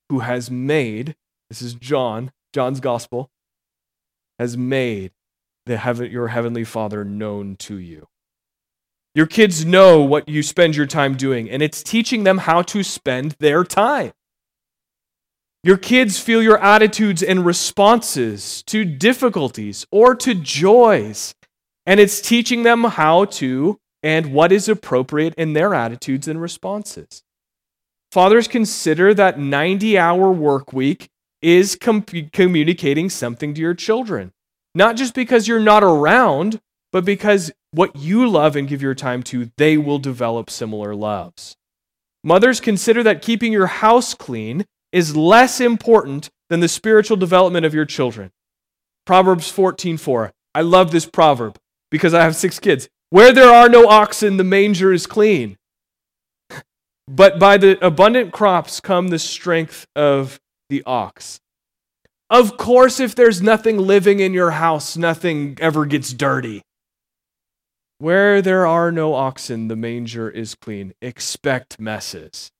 who 0.08 0.18
has 0.18 0.50
made, 0.50 1.14
this 1.48 1.62
is 1.62 1.74
John, 1.74 2.32
John's 2.52 2.80
gospel, 2.80 3.30
has 4.40 4.56
made 4.56 5.12
the 5.66 5.76
heaven, 5.76 6.10
your 6.10 6.26
heavenly 6.26 6.64
Father 6.64 7.04
known 7.04 7.54
to 7.60 7.76
you. 7.76 8.08
Your 9.14 9.26
kids 9.26 9.64
know 9.64 10.02
what 10.02 10.28
you 10.28 10.42
spend 10.42 10.74
your 10.74 10.86
time 10.86 11.16
doing, 11.16 11.48
and 11.48 11.62
it's 11.62 11.84
teaching 11.84 12.24
them 12.24 12.38
how 12.38 12.62
to 12.62 12.82
spend 12.82 13.36
their 13.38 13.62
time. 13.62 14.10
Your 15.68 15.76
kids 15.76 16.18
feel 16.18 16.42
your 16.42 16.56
attitudes 16.62 17.22
and 17.22 17.44
responses 17.44 18.62
to 18.68 18.86
difficulties 18.86 19.84
or 19.90 20.14
to 20.14 20.34
joys, 20.34 21.34
and 21.84 22.00
it's 22.00 22.22
teaching 22.22 22.62
them 22.62 22.84
how 22.84 23.26
to 23.26 23.78
and 24.02 24.32
what 24.32 24.50
is 24.50 24.70
appropriate 24.70 25.34
in 25.34 25.52
their 25.52 25.74
attitudes 25.74 26.26
and 26.26 26.40
responses. 26.40 27.22
Fathers 28.10 28.48
consider 28.48 29.12
that 29.12 29.38
90 29.38 29.98
hour 29.98 30.32
work 30.32 30.72
week 30.72 31.10
is 31.42 31.76
com- 31.76 32.00
communicating 32.32 33.10
something 33.10 33.52
to 33.52 33.60
your 33.60 33.74
children. 33.74 34.32
Not 34.74 34.96
just 34.96 35.12
because 35.12 35.46
you're 35.46 35.60
not 35.60 35.84
around, 35.84 36.60
but 36.92 37.04
because 37.04 37.52
what 37.72 37.94
you 37.94 38.26
love 38.26 38.56
and 38.56 38.66
give 38.66 38.80
your 38.80 38.94
time 38.94 39.22
to, 39.24 39.50
they 39.58 39.76
will 39.76 39.98
develop 39.98 40.48
similar 40.48 40.94
loves. 40.94 41.58
Mothers 42.24 42.58
consider 42.58 43.02
that 43.02 43.20
keeping 43.20 43.52
your 43.52 43.66
house 43.66 44.14
clean 44.14 44.64
is 44.92 45.16
less 45.16 45.60
important 45.60 46.30
than 46.48 46.60
the 46.60 46.68
spiritual 46.68 47.16
development 47.16 47.66
of 47.66 47.74
your 47.74 47.84
children. 47.84 48.30
Proverbs 49.04 49.50
14:4. 49.50 50.32
I 50.54 50.62
love 50.62 50.90
this 50.90 51.06
proverb 51.06 51.58
because 51.90 52.14
I 52.14 52.22
have 52.22 52.36
6 52.36 52.58
kids. 52.58 52.88
Where 53.10 53.32
there 53.32 53.50
are 53.50 53.68
no 53.68 53.88
oxen, 53.88 54.36
the 54.36 54.44
manger 54.44 54.92
is 54.92 55.06
clean. 55.06 55.56
But 57.06 57.38
by 57.38 57.56
the 57.56 57.82
abundant 57.84 58.32
crops 58.32 58.80
come 58.80 59.08
the 59.08 59.18
strength 59.18 59.86
of 59.96 60.38
the 60.68 60.82
ox. 60.84 61.40
Of 62.28 62.58
course, 62.58 63.00
if 63.00 63.14
there's 63.14 63.40
nothing 63.40 63.78
living 63.78 64.20
in 64.20 64.34
your 64.34 64.50
house, 64.50 64.96
nothing 64.98 65.56
ever 65.60 65.86
gets 65.86 66.12
dirty. 66.12 66.60
Where 67.96 68.42
there 68.42 68.66
are 68.66 68.92
no 68.92 69.14
oxen, 69.14 69.68
the 69.68 69.76
manger 69.76 70.28
is 70.28 70.54
clean. 70.54 70.92
Expect 71.00 71.80
messes. 71.80 72.50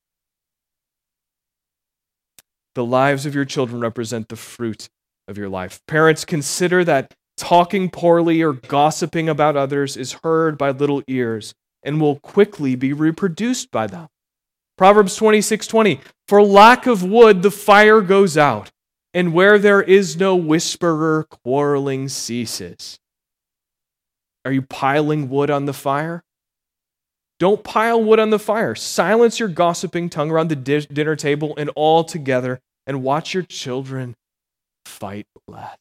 The 2.78 2.84
lives 2.84 3.26
of 3.26 3.34
your 3.34 3.44
children 3.44 3.80
represent 3.80 4.28
the 4.28 4.36
fruit 4.36 4.88
of 5.26 5.36
your 5.36 5.48
life. 5.48 5.80
Parents, 5.88 6.24
consider 6.24 6.84
that 6.84 7.12
talking 7.36 7.90
poorly 7.90 8.40
or 8.40 8.52
gossiping 8.52 9.28
about 9.28 9.56
others 9.56 9.96
is 9.96 10.20
heard 10.22 10.56
by 10.56 10.70
little 10.70 11.02
ears 11.08 11.54
and 11.82 12.00
will 12.00 12.20
quickly 12.20 12.76
be 12.76 12.92
reproduced 12.92 13.72
by 13.72 13.88
them. 13.88 14.06
Proverbs 14.76 15.16
26:20 15.16 15.98
For 16.28 16.40
lack 16.40 16.86
of 16.86 17.02
wood 17.02 17.42
the 17.42 17.50
fire 17.50 18.00
goes 18.00 18.36
out 18.36 18.70
and 19.12 19.34
where 19.34 19.58
there 19.58 19.82
is 19.82 20.16
no 20.16 20.36
whisperer, 20.36 21.26
quarreling 21.28 22.08
ceases. 22.08 23.00
Are 24.44 24.52
you 24.52 24.62
piling 24.62 25.28
wood 25.28 25.50
on 25.50 25.64
the 25.64 25.72
fire? 25.72 26.22
Don't 27.40 27.64
pile 27.64 28.00
wood 28.00 28.20
on 28.20 28.30
the 28.30 28.38
fire. 28.38 28.76
Silence 28.76 29.40
your 29.40 29.48
gossiping 29.48 30.08
tongue 30.08 30.30
around 30.30 30.46
the 30.46 30.54
di- 30.54 30.86
dinner 30.86 31.16
table 31.16 31.54
and 31.56 31.70
all 31.76 32.04
together, 32.04 32.60
and 32.88 33.02
watch 33.02 33.34
your 33.34 33.44
children 33.44 34.16
fight 34.86 35.26
less. 35.46 35.76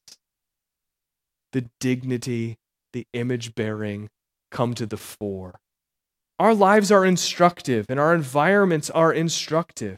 The 1.54 1.70
dignity, 1.80 2.58
the 2.94 3.08
image 3.14 3.56
bearing 3.56 4.10
come 4.52 4.76
to 4.76 4.86
the 4.86 4.98
fore. 4.98 5.60
Our 6.38 6.54
lives 6.54 6.92
are 6.92 7.06
instructive, 7.06 7.88
and 7.90 8.00
our 8.00 8.14
environments 8.14 8.90
are 8.92 9.12
instructive. 9.12 9.98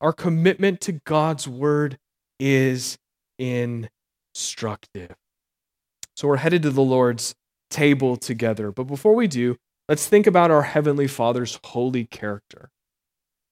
Our 0.00 0.12
commitment 0.12 0.80
to 0.82 1.00
God's 1.04 1.48
word 1.48 1.98
is 2.38 2.96
instructive. 3.38 5.16
So 6.14 6.28
we're 6.28 6.36
headed 6.36 6.62
to 6.62 6.70
the 6.70 6.82
Lord's 6.82 7.34
table 7.70 8.16
together. 8.16 8.70
But 8.70 8.84
before 8.84 9.14
we 9.14 9.26
do, 9.26 9.56
let's 9.88 10.06
think 10.06 10.26
about 10.26 10.50
our 10.50 10.62
Heavenly 10.62 11.06
Father's 11.06 11.58
holy 11.64 12.04
character 12.04 12.70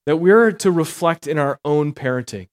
that 0.06 0.18
we're 0.18 0.52
to 0.52 0.70
reflect 0.70 1.26
in 1.26 1.38
our 1.38 1.58
own 1.64 1.92
parenting. 1.92 2.48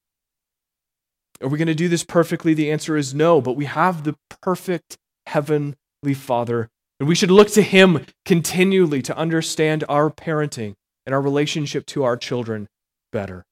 Are 1.41 1.49
we 1.49 1.57
going 1.57 1.67
to 1.67 1.75
do 1.75 1.89
this 1.89 2.03
perfectly? 2.03 2.53
The 2.53 2.71
answer 2.71 2.95
is 2.97 3.13
no, 3.13 3.41
but 3.41 3.55
we 3.55 3.65
have 3.65 4.03
the 4.03 4.15
perfect 4.41 4.97
Heavenly 5.27 6.13
Father, 6.13 6.69
and 6.99 7.09
we 7.09 7.15
should 7.15 7.31
look 7.31 7.49
to 7.49 7.61
Him 7.61 8.05
continually 8.25 9.01
to 9.01 9.17
understand 9.17 9.83
our 9.89 10.09
parenting 10.09 10.75
and 11.05 11.13
our 11.13 11.21
relationship 11.21 11.86
to 11.88 12.03
our 12.03 12.17
children 12.17 12.67
better. 13.11 13.45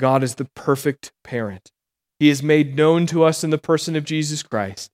God 0.00 0.22
is 0.22 0.34
the 0.36 0.48
perfect 0.56 1.12
parent. 1.22 1.70
He 2.18 2.28
is 2.28 2.42
made 2.42 2.76
known 2.76 3.06
to 3.06 3.24
us 3.24 3.44
in 3.44 3.50
the 3.50 3.58
person 3.58 3.96
of 3.96 4.04
Jesus 4.04 4.42
Christ. 4.42 4.90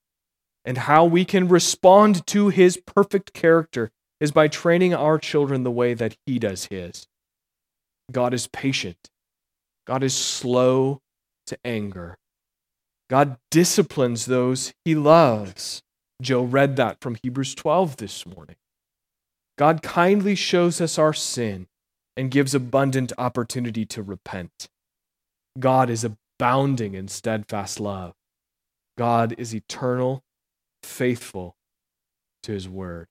And 0.65 0.79
how 0.79 1.05
we 1.05 1.25
can 1.25 1.49
respond 1.49 2.27
to 2.29 2.49
his 2.49 2.77
perfect 2.77 3.33
character 3.33 3.91
is 4.21 4.33
by 4.33 4.49
training 4.49 4.93
our 4.95 5.19
children 5.19 5.63
the 5.63 5.71
way 5.71 5.95
that 5.95 6.17
he 6.27 6.39
does 6.39 6.67
his. 6.67 7.07
God 8.11 8.35
is 8.35 8.49
patient. 8.49 9.09
God 9.87 10.03
is 10.03 10.15
slow 10.15 11.01
to 11.49 11.59
anger. 11.65 12.17
God 13.11 13.37
disciplines 13.51 14.27
those 14.27 14.73
he 14.85 14.95
loves. 14.95 15.83
Joe 16.21 16.43
read 16.43 16.77
that 16.77 17.01
from 17.01 17.17
Hebrews 17.23 17.55
12 17.55 17.97
this 17.97 18.27
morning. 18.27 18.57
God 19.57 19.83
kindly 19.83 20.35
shows 20.35 20.81
us 20.81 20.99
our 20.99 21.13
sin 21.13 21.67
and 22.17 22.31
gives 22.31 22.55
abundant 22.55 23.13
opportunity 23.19 23.85
to 23.87 24.03
repent. 24.03 24.69
God 25.59 25.91
is 25.91 26.05
abounding 26.05 26.95
in 26.95 27.09
steadfast 27.09 27.81
love. 27.81 28.15
God 28.97 29.35
is 29.39 29.55
eternal, 29.55 30.23
faithful 30.83 31.57
to 32.43 32.53
his 32.53 32.69
word. 32.69 33.07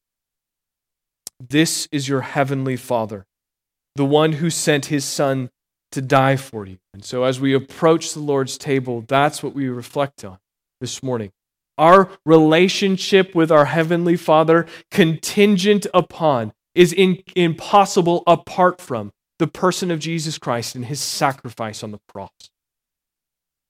This 1.40 1.88
is 1.92 2.10
your 2.10 2.22
heavenly 2.22 2.76
Father, 2.76 3.26
the 3.96 4.06
one 4.06 4.34
who 4.34 4.50
sent 4.50 4.88
his 4.88 5.06
Son 5.06 5.50
to 5.92 6.02
die 6.02 6.36
for 6.36 6.66
you. 6.66 6.78
And 6.94 7.04
so, 7.04 7.24
as 7.24 7.40
we 7.40 7.54
approach 7.54 8.14
the 8.14 8.20
Lord's 8.20 8.58
table, 8.58 9.04
that's 9.08 9.42
what 9.42 9.54
we 9.54 9.70
reflect 9.70 10.24
on 10.24 10.38
this 10.82 11.02
morning. 11.02 11.32
Our 11.78 12.10
relationship 12.26 13.36
with 13.36 13.52
our 13.52 13.66
Heavenly 13.66 14.18
Father, 14.18 14.66
contingent 14.90 15.86
upon, 15.94 16.54
is 16.74 16.92
in, 16.92 17.22
impossible 17.36 18.24
apart 18.26 18.82
from 18.82 19.12
the 19.40 19.48
person 19.48 19.92
of 19.92 20.00
Jesus 20.00 20.38
Christ 20.38 20.76
and 20.76 20.86
his 20.86 21.00
sacrifice 21.00 21.84
on 21.84 21.92
the 21.92 22.00
cross. 22.12 22.32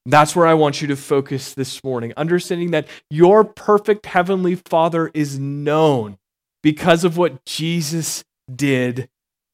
That's 0.05 0.37
where 0.37 0.47
I 0.47 0.53
want 0.53 0.81
you 0.81 0.87
to 0.87 0.95
focus 0.95 1.53
this 1.53 1.83
morning, 1.83 2.13
understanding 2.15 2.71
that 2.71 2.87
your 3.09 3.43
perfect 3.43 4.05
heavenly 4.05 4.55
Father 4.55 5.11
is 5.13 5.37
known 5.37 6.17
because 6.63 7.03
of 7.03 7.17
what 7.17 7.43
Jesus 7.45 8.23
did 8.53 9.09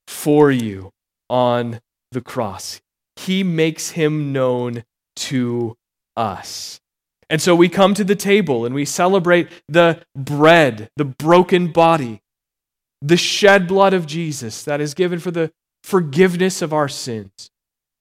for 0.08 0.52
you 0.52 0.92
on 1.28 1.80
the 2.14 2.22
cross. 2.22 2.82
He 3.16 3.44
makes 3.44 3.92
him 3.92 4.32
known 4.32 4.84
to 5.16 5.78
us. 6.16 6.80
And 7.30 7.42
so 7.42 7.56
we 7.56 7.70
come 7.70 7.94
to 7.96 8.04
the 8.04 8.16
table 8.16 8.66
and 8.66 8.76
we 8.76 8.86
celebrate 8.86 9.50
the 9.68 10.04
bread, 10.16 10.90
the 10.96 11.06
broken 11.06 11.72
body, 11.72 12.22
the 13.02 13.18
shed 13.18 13.68
blood 13.68 13.94
of 13.94 14.06
Jesus 14.06 14.64
that 14.64 14.80
is 14.80 14.94
given 14.94 15.20
for 15.20 15.32
the 15.32 15.52
forgiveness 15.84 16.62
of 16.62 16.74
our 16.74 16.88
sins 16.88 17.52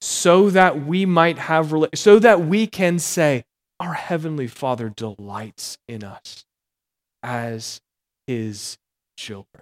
so 0.01 0.51
that 0.51 0.85
we 0.85 1.07
might 1.07 1.39
have 1.39 1.73
so 1.95 2.19
that 2.19 2.41
we 2.41 2.67
can 2.67 2.99
say 2.99 3.45
our 3.81 3.95
heavenly 3.95 4.47
father 4.47 4.89
delights 4.89 5.79
in 5.89 6.05
us 6.05 6.45
as 7.23 7.81
his 8.27 8.79
children 9.17 9.62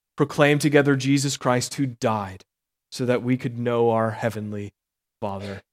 proclaim 0.21 0.59
together 0.59 0.95
Jesus 0.95 1.35
Christ 1.35 1.73
who 1.73 1.87
died 1.87 2.45
so 2.91 3.07
that 3.07 3.23
we 3.23 3.37
could 3.37 3.57
know 3.57 3.89
our 3.89 4.11
heavenly 4.11 4.71
Father. 5.19 5.63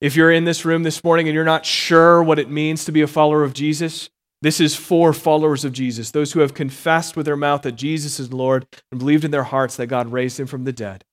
If 0.00 0.16
you're 0.16 0.32
in 0.32 0.46
this 0.46 0.64
room 0.64 0.82
this 0.82 1.04
morning 1.04 1.28
and 1.28 1.34
you're 1.36 1.44
not 1.44 1.64
sure 1.64 2.24
what 2.24 2.40
it 2.40 2.50
means 2.50 2.84
to 2.84 2.90
be 2.90 3.02
a 3.02 3.06
follower 3.06 3.44
of 3.44 3.54
Jesus, 3.54 4.10
this 4.42 4.58
is 4.58 4.74
for 4.74 5.12
followers 5.12 5.64
of 5.64 5.72
Jesus, 5.72 6.10
those 6.10 6.32
who 6.32 6.40
have 6.40 6.54
confessed 6.54 7.16
with 7.16 7.24
their 7.24 7.36
mouth 7.36 7.62
that 7.62 7.76
Jesus 7.76 8.18
is 8.18 8.32
Lord 8.32 8.66
and 8.90 8.98
believed 8.98 9.24
in 9.24 9.30
their 9.30 9.44
hearts 9.44 9.76
that 9.76 9.86
God 9.86 10.10
raised 10.10 10.40
him 10.40 10.48
from 10.48 10.64
the 10.64 10.72
dead. 10.72 11.04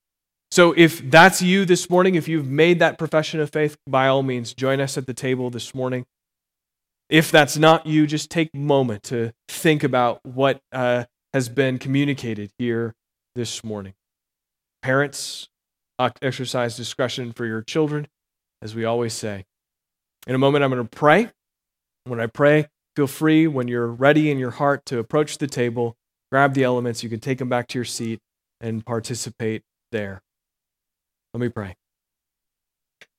So 0.49 0.73
if 0.75 1.07
that's 1.11 1.43
you 1.43 1.65
this 1.65 1.87
morning, 1.87 2.15
if 2.15 2.27
you've 2.27 2.47
made 2.47 2.79
that 2.79 2.97
profession 2.97 3.39
of 3.41 3.51
faith, 3.51 3.77
by 3.85 4.07
all 4.07 4.23
means, 4.23 4.55
join 4.55 4.81
us 4.81 4.97
at 4.97 5.05
the 5.05 5.13
table 5.13 5.51
this 5.51 5.75
morning. 5.75 6.07
If 7.09 7.29
that's 7.29 7.57
not 7.57 7.85
you, 7.85 8.07
just 8.07 8.31
take 8.31 8.49
a 8.55 8.57
moment 8.57 9.03
to 9.03 9.33
think 9.47 9.83
about 9.83 10.25
what 10.25 10.59
uh, 10.71 11.05
has 11.33 11.49
been 11.49 11.77
communicated 11.77 12.51
here 12.57 12.93
this 13.35 13.63
morning. 13.63 13.93
Parents, 14.81 15.49
uh, 15.99 16.09
exercise 16.21 16.77
discretion 16.77 17.31
for 17.33 17.45
your 17.45 17.61
children, 17.61 18.07
as 18.61 18.75
we 18.75 18.85
always 18.85 19.13
say. 19.13 19.45
In 20.25 20.35
a 20.35 20.37
moment, 20.37 20.63
I'm 20.63 20.71
going 20.71 20.87
to 20.87 20.89
pray. 20.89 21.31
When 22.05 22.19
I 22.19 22.27
pray, 22.27 22.67
feel 22.95 23.07
free 23.07 23.47
when 23.47 23.67
you're 23.67 23.87
ready 23.87 24.31
in 24.31 24.37
your 24.39 24.51
heart 24.51 24.85
to 24.87 24.99
approach 24.99 25.37
the 25.37 25.47
table, 25.47 25.95
grab 26.31 26.53
the 26.53 26.63
elements. 26.63 27.03
You 27.03 27.09
can 27.09 27.19
take 27.19 27.39
them 27.39 27.49
back 27.49 27.67
to 27.69 27.77
your 27.77 27.85
seat 27.85 28.19
and 28.61 28.85
participate 28.85 29.63
there. 29.91 30.21
Let 31.33 31.41
me 31.41 31.49
pray. 31.49 31.75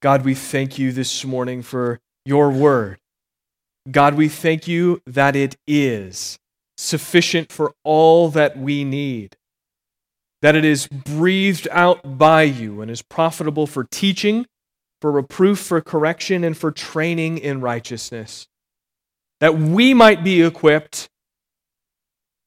God, 0.01 0.25
we 0.25 0.35
thank 0.35 0.79
you 0.79 0.93
this 0.93 1.25
morning 1.25 1.63
for 1.63 2.01
your 2.25 2.51
word. 2.51 2.99
God, 3.91 4.15
we 4.15 4.29
thank 4.29 4.69
you 4.69 5.01
that 5.07 5.35
it 5.35 5.57
is 5.67 6.39
sufficient 6.79 7.51
for 7.51 7.75
all 7.83 8.29
that 8.31 8.57
we 8.57 8.85
need, 8.85 9.37
that 10.41 10.55
it 10.55 10.65
is 10.65 10.87
breathed 10.87 11.67
out 11.73 12.17
by 12.17 12.43
you 12.43 12.81
and 12.81 12.91
is 12.91 13.03
profitable 13.03 13.67
for 13.67 13.85
teaching, 13.85 14.47
for 15.03 15.11
reproof, 15.11 15.59
for 15.59 15.81
correction, 15.81 16.45
and 16.45 16.57
for 16.57 16.71
training 16.71 17.37
in 17.37 17.61
righteousness, 17.61 18.47
that 19.41 19.59
we 19.59 19.93
might 19.93 20.23
be 20.23 20.41
equipped 20.41 21.09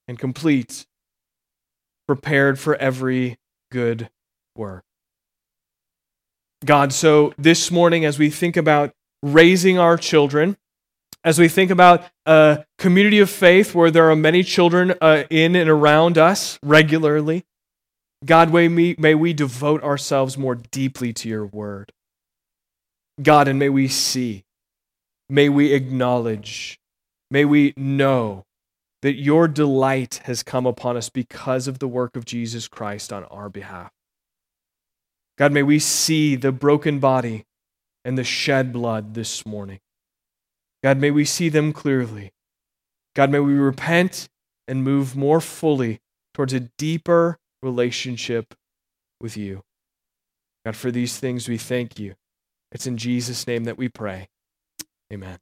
and 0.08 0.18
complete, 0.18 0.86
prepared 2.08 2.58
for 2.58 2.74
every 2.76 3.36
good 3.70 4.08
work. 4.56 4.82
God, 6.64 6.92
so 6.92 7.34
this 7.36 7.70
morning, 7.70 8.04
as 8.04 8.18
we 8.18 8.30
think 8.30 8.56
about 8.56 8.92
raising 9.22 9.78
our 9.78 9.96
children, 9.96 10.56
as 11.24 11.38
we 11.38 11.48
think 11.48 11.70
about 11.70 12.04
a 12.26 12.64
community 12.78 13.20
of 13.20 13.30
faith 13.30 13.74
where 13.74 13.90
there 13.90 14.10
are 14.10 14.16
many 14.16 14.42
children 14.42 14.94
uh, 15.00 15.24
in 15.30 15.54
and 15.54 15.70
around 15.70 16.18
us 16.18 16.58
regularly, 16.62 17.44
God, 18.24 18.52
may 18.52 18.68
we, 18.68 18.96
may 18.98 19.14
we 19.14 19.32
devote 19.32 19.82
ourselves 19.82 20.38
more 20.38 20.54
deeply 20.54 21.12
to 21.14 21.28
your 21.28 21.46
word. 21.46 21.92
God, 23.22 23.48
and 23.48 23.58
may 23.58 23.68
we 23.68 23.88
see, 23.88 24.44
may 25.28 25.48
we 25.48 25.72
acknowledge, 25.72 26.78
may 27.30 27.44
we 27.44 27.74
know 27.76 28.44
that 29.02 29.14
your 29.14 29.48
delight 29.48 30.20
has 30.24 30.42
come 30.42 30.66
upon 30.66 30.96
us 30.96 31.08
because 31.08 31.66
of 31.66 31.80
the 31.80 31.88
work 31.88 32.16
of 32.16 32.24
Jesus 32.24 32.68
Christ 32.68 33.12
on 33.12 33.24
our 33.24 33.48
behalf. 33.48 33.90
God, 35.36 35.52
may 35.52 35.62
we 35.62 35.78
see 35.78 36.36
the 36.36 36.52
broken 36.52 37.00
body 37.00 37.44
and 38.04 38.16
the 38.16 38.24
shed 38.24 38.72
blood 38.72 39.14
this 39.14 39.44
morning. 39.44 39.80
God, 40.82 40.98
may 40.98 41.10
we 41.10 41.24
see 41.24 41.48
them 41.48 41.72
clearly. 41.72 42.32
God, 43.14 43.30
may 43.30 43.40
we 43.40 43.54
repent 43.54 44.28
and 44.66 44.82
move 44.82 45.16
more 45.16 45.40
fully 45.40 46.00
towards 46.34 46.52
a 46.52 46.60
deeper 46.60 47.38
relationship 47.62 48.54
with 49.20 49.36
you. 49.36 49.62
God, 50.64 50.76
for 50.76 50.90
these 50.90 51.18
things 51.18 51.48
we 51.48 51.58
thank 51.58 51.98
you. 51.98 52.14
It's 52.70 52.86
in 52.86 52.96
Jesus' 52.96 53.46
name 53.46 53.64
that 53.64 53.78
we 53.78 53.88
pray. 53.88 54.28
Amen. 55.12 55.41